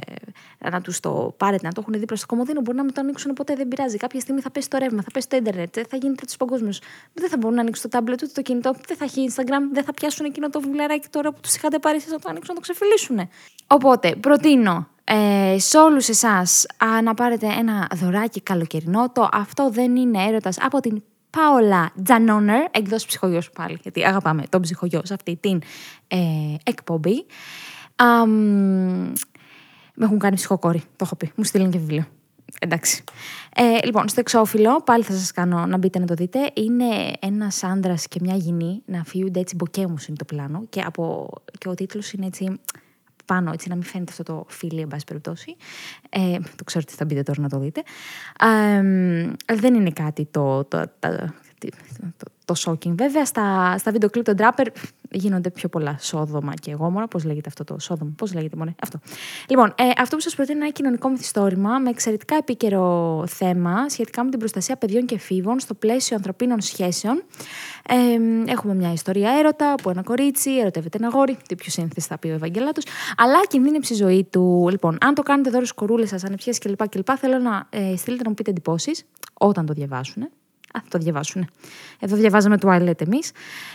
να 0.71 0.81
τους 0.81 1.01
το 1.01 1.35
πάρετε, 1.37 1.67
να 1.67 1.73
το 1.73 1.85
έχουν 1.87 2.01
δίπλα 2.01 2.17
στο 2.17 2.27
κομμωδίνο, 2.27 2.61
μπορεί 2.61 2.77
να 2.77 2.85
μην 2.85 2.93
το 2.93 3.01
ανοίξουν 3.01 3.33
ποτέ, 3.33 3.55
δεν 3.55 3.69
πειράζει. 3.69 3.97
Κάποια 3.97 4.21
στιγμή 4.21 4.41
θα 4.41 4.51
πέσει 4.51 4.69
το 4.71 4.79
ρεύμα, 4.79 5.03
θα 5.03 5.11
πέσει 5.13 5.29
το 5.29 5.37
ίντερνετ, 5.37 5.77
θα 5.89 5.97
γίνει 5.97 6.15
τρίτο 6.15 6.35
παγκόσμιος. 6.39 6.81
Δεν 7.15 7.29
θα 7.29 7.37
μπορούν 7.37 7.57
να 7.57 7.61
ανοίξουν 7.61 7.91
το 7.91 7.97
τάμπλετ 7.97 8.23
ούτε 8.23 8.33
το 8.35 8.43
κινητό, 8.43 8.75
δεν 8.87 8.97
θα 8.97 9.05
έχει 9.05 9.31
Instagram, 9.31 9.63
δεν 9.73 9.85
θα 9.85 9.93
πιάσουν 9.95 10.25
εκείνο 10.27 10.51
το 10.51 10.61
βιβλιαράκι 10.61 11.09
τώρα 11.11 11.33
που 11.33 11.41
τους 11.41 11.55
είχατε 11.55 11.79
πάρει 11.79 11.99
να 12.11 12.19
το 12.19 12.29
ανοίξουν 12.29 12.55
να 12.55 12.61
το 12.61 12.61
ξεφυλίσουν. 12.61 13.29
Οπότε, 13.67 14.15
προτείνω 14.15 14.56
ε, 15.05 15.59
σε 15.59 15.79
όλους 15.79 16.09
εσάς 16.09 16.67
να 17.03 17.15
πάρετε 17.15 17.47
ένα 17.47 17.89
δωράκι 17.95 18.41
καλοκαιρινό. 18.41 19.11
Το 19.13 19.29
αυτό 19.33 19.71
δεν 19.71 19.97
είναι 19.97 20.25
έρωτας 20.25 20.57
από 20.61 20.81
την 20.81 21.03
Πάολα 21.31 21.93
Τζανόνερ, 22.03 22.65
εκδόση 22.71 23.07
ψυχογειό 23.07 23.41
πάλι, 23.55 23.79
γιατί 23.83 24.05
αγαπάμε 24.05 24.43
τον 24.49 24.61
ψυχογειό 24.61 25.01
σε 25.05 25.15
αυτή 25.15 25.37
την 25.41 25.63
ε, 26.09 26.19
εκπομπή. 26.63 27.27
Um, 27.97 29.13
με 29.95 30.05
έχουν 30.05 30.19
κάνει 30.19 30.35
ψυχοκόρη, 30.35 30.79
το 30.79 31.05
έχω 31.05 31.17
πει. 31.17 31.33
Μου 31.35 31.45
στείλουν 31.45 31.71
και 31.71 31.79
βιβλίο. 31.79 32.07
Εντάξει. 32.61 33.05
Ε, 33.55 33.85
λοιπόν, 33.85 34.09
στο 34.09 34.21
εξώφυλλο, 34.21 34.83
πάλι 34.83 35.03
θα 35.03 35.13
σας 35.13 35.33
κάνω 35.33 35.67
να 35.67 35.77
μπείτε 35.79 35.99
να 35.99 36.07
το 36.07 36.15
δείτε. 36.15 36.51
Είναι 36.55 37.13
ένας 37.21 37.65
άντρας 37.65 38.09
και 38.09 38.19
μια 38.23 38.35
γυνή 38.35 38.83
να 38.87 39.05
φύγονται 39.05 39.41
έτσι 39.41 39.55
μποκέμου 39.55 39.95
είναι 40.09 40.17
το 40.17 40.25
πλάνο. 40.25 40.65
Και, 40.69 40.81
από, 40.81 41.29
και 41.59 41.69
ο 41.69 41.75
τίτλος 41.75 42.13
είναι 42.13 42.27
έτσι 42.27 42.61
πάνω, 43.27 43.51
έτσι 43.53 43.69
να 43.69 43.75
μην 43.75 43.85
φαίνεται 43.85 44.11
αυτό 44.11 44.23
το 44.23 44.45
φίλι, 44.49 44.81
εν 44.81 44.89
πάση 44.89 45.05
περιπτώσει. 45.05 45.57
Ε, 46.09 46.39
το 46.57 46.65
ξέρω 46.65 46.85
ότι 46.89 46.97
θα 46.97 47.05
μπείτε 47.05 47.23
τώρα 47.23 47.41
να 47.41 47.49
το 47.49 47.59
δείτε. 47.59 47.83
Ε, 49.47 49.55
δεν 49.55 49.75
είναι 49.75 49.91
κάτι 49.91 50.29
το, 50.31 50.65
το, 50.65 50.83
το, 50.99 51.09
το, 52.17 52.31
το 52.45 52.55
shocking. 52.65 52.95
Βέβαια, 52.95 53.25
στα, 53.25 53.79
στα 53.79 53.91
βίντεο 53.91 54.11
κλιπ 54.11 54.25
των 54.25 54.35
Trapper 54.39 54.67
γίνονται 55.11 55.51
πιο 55.51 55.69
πολλά 55.69 55.97
σόδομα 56.01 56.55
και 56.55 56.71
εγώμορα. 56.71 57.09
Πώς 57.09 57.25
λέγεται 57.25 57.49
αυτό 57.49 57.65
το 57.65 57.79
σόδομα, 57.79 58.13
πώς 58.17 58.35
λέγεται 58.35 58.57
μόνο 58.57 58.75
αυτό. 58.83 58.99
Λοιπόν, 59.49 59.75
ε, 59.79 59.85
αυτό 59.99 60.17
που 60.17 60.23
σας 60.23 60.35
προτείνω 60.35 60.57
είναι 60.57 60.67
ένα 60.67 60.75
κοινωνικό 60.75 61.09
μυθιστόρημα 61.09 61.79
με 61.79 61.91
εξαιρετικά 61.91 62.37
επίκαιρο 62.37 63.25
θέμα 63.27 63.89
σχετικά 63.89 64.25
με 64.25 64.31
την 64.31 64.39
προστασία 64.39 64.77
παιδιών 64.77 65.07
και 65.07 65.19
φίβων 65.19 65.61
στο 65.61 65.75
πλαίσιο 65.75 66.17
ανθρωπίνων 66.17 66.61
σχέσεων. 66.61 67.23
Ε, 67.89 68.51
έχουμε 68.51 68.75
μια 68.75 68.93
ιστορία 68.93 69.31
έρωτα 69.39 69.75
που 69.83 69.91
ένα 69.91 70.03
κορίτσι 70.03 70.51
ερωτεύεται 70.59 70.99
ένα 71.01 71.09
γόρι, 71.09 71.37
τι 71.49 71.55
πιο 71.55 71.71
σύνθεση 71.71 72.07
θα 72.09 72.19
πει 72.19 72.29
ο 72.29 72.35
Ευαγγελάτος, 72.35 72.85
αλλά 73.17 73.47
κινδύνεψε 73.49 73.95
η 73.95 73.97
ζωή 73.97 74.25
του. 74.31 74.69
Λοιπόν, 74.71 74.99
αν 75.01 75.15
το 75.15 75.23
κάνετε 75.23 75.51
δώρο 75.51 75.65
κορούλες 75.75 76.09
σας, 76.09 76.25
ανεψιές 76.25 76.59
κλπ, 76.59 76.89
κλπ. 76.89 77.09
Θέλω 77.19 77.39
να 77.39 77.67
ε, 77.71 77.97
στείλετε 77.97 78.23
να 78.23 78.29
μου 78.29 78.35
πείτε 78.35 78.51
εντυπώσεις 78.51 79.05
όταν 79.35 79.67
το 79.67 79.73
διαβάσουν. 79.73 80.29
Α, 80.77 80.81
το 80.89 80.99
διαβάσουν. 80.99 81.49
Εδώ 82.01 82.17
διαβάζαμε 82.17 82.59
το 82.59 82.69
Twilight 82.71 83.01
εμείς. 83.01 83.31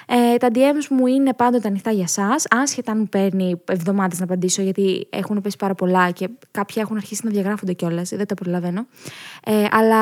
Ε, 0.07 0.37
τα 0.37 0.47
DMs 0.53 0.87
μου 0.89 1.07
είναι 1.07 1.33
πάντοτε 1.33 1.67
ανοιχτά 1.67 1.91
για 1.91 2.03
εσά. 2.03 2.35
Άσχετα 2.49 2.91
αν 2.91 2.97
μου 2.97 3.07
παίρνει 3.07 3.61
εβδομάδες 3.65 4.19
να 4.19 4.25
απαντήσω, 4.25 4.61
γιατί 4.61 5.07
έχουν 5.09 5.41
πέσει 5.41 5.57
πάρα 5.57 5.75
πολλά 5.75 6.11
και 6.11 6.29
κάποια 6.51 6.81
έχουν 6.81 6.97
αρχίσει 6.97 7.21
να 7.23 7.31
διαγράφονται 7.31 7.73
κιόλας. 7.73 8.09
Δεν 8.09 8.27
τα 8.27 8.33
προλαβαίνω. 8.33 8.85
Ε, 9.43 9.65
αλλά 9.71 9.97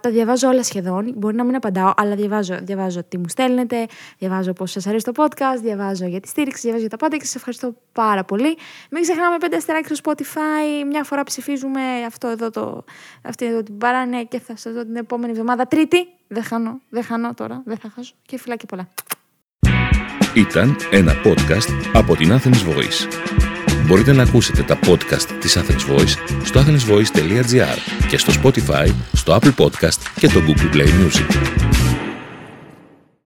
τα 0.00 0.10
διαβάζω 0.10 0.48
όλα 0.48 0.62
σχεδόν. 0.62 1.12
Μπορεί 1.16 1.36
να 1.36 1.44
μην 1.44 1.54
απαντάω, 1.54 1.92
αλλά 1.96 2.14
διαβάζω, 2.14 2.58
διαβάζω 2.62 3.02
τι 3.08 3.18
μου 3.18 3.28
στέλνετε, 3.28 3.86
διαβάζω 4.18 4.52
πώς 4.52 4.70
σας 4.70 4.86
αρέσει 4.86 5.04
το 5.04 5.12
podcast, 5.16 5.60
διαβάζω 5.62 6.06
για 6.06 6.20
τη 6.20 6.28
στήριξη, 6.28 6.60
διαβάζω 6.60 6.80
για 6.80 6.90
τα 6.90 6.96
πάντα 6.96 7.16
και 7.16 7.24
σας 7.24 7.34
ευχαριστώ 7.34 7.74
πάρα 7.92 8.24
πολύ. 8.24 8.56
Μην 8.90 9.02
ξεχνάμε 9.02 9.36
πέντε 9.38 9.56
αστεράκια 9.56 9.94
στο 9.94 10.10
Spotify. 10.10 10.86
Μια 10.90 11.04
φορά 11.04 11.22
ψηφίζουμε 11.22 11.80
αυτό 12.06 12.28
εδώ 12.28 12.50
το, 12.50 12.84
αυτή 13.22 13.46
εδώ 13.46 13.62
την 13.62 13.78
παράνοια 13.78 14.24
και 14.24 14.40
θα 14.40 14.56
σας 14.56 14.72
δω 14.72 14.84
την 14.84 14.96
επόμενη 14.96 15.32
εβδομάδα. 15.32 15.66
Τρίτη. 15.66 16.08
Δεν 16.28 16.42
χάνω, 16.42 16.80
δεν 16.88 17.04
χάνω 17.04 17.34
τώρα, 17.34 17.62
δεν 17.64 17.76
θα 17.76 17.92
χάσω 17.94 18.14
και 18.26 18.38
φυλάκι 18.38 18.66
πολλά. 18.66 18.88
Ήταν 20.34 20.76
ένα 20.90 21.12
podcast 21.24 21.90
από 21.92 22.16
την 22.16 22.32
Athens 22.32 22.68
Voice. 22.68 23.08
Μπορείτε 23.86 24.12
να 24.12 24.22
ακούσετε 24.22 24.62
τα 24.62 24.78
podcast 24.86 25.28
της 25.40 25.58
Athens 25.58 25.92
Voice 25.92 26.44
στο 26.44 26.60
athensvoice.gr 26.60 28.06
και 28.08 28.18
στο 28.18 28.32
Spotify, 28.42 28.94
στο 29.12 29.38
Apple 29.40 29.54
Podcast 29.54 29.98
και 30.14 30.28
το 30.28 30.40
Google 30.46 30.74
Play 30.74 30.88
Music. 30.88 31.73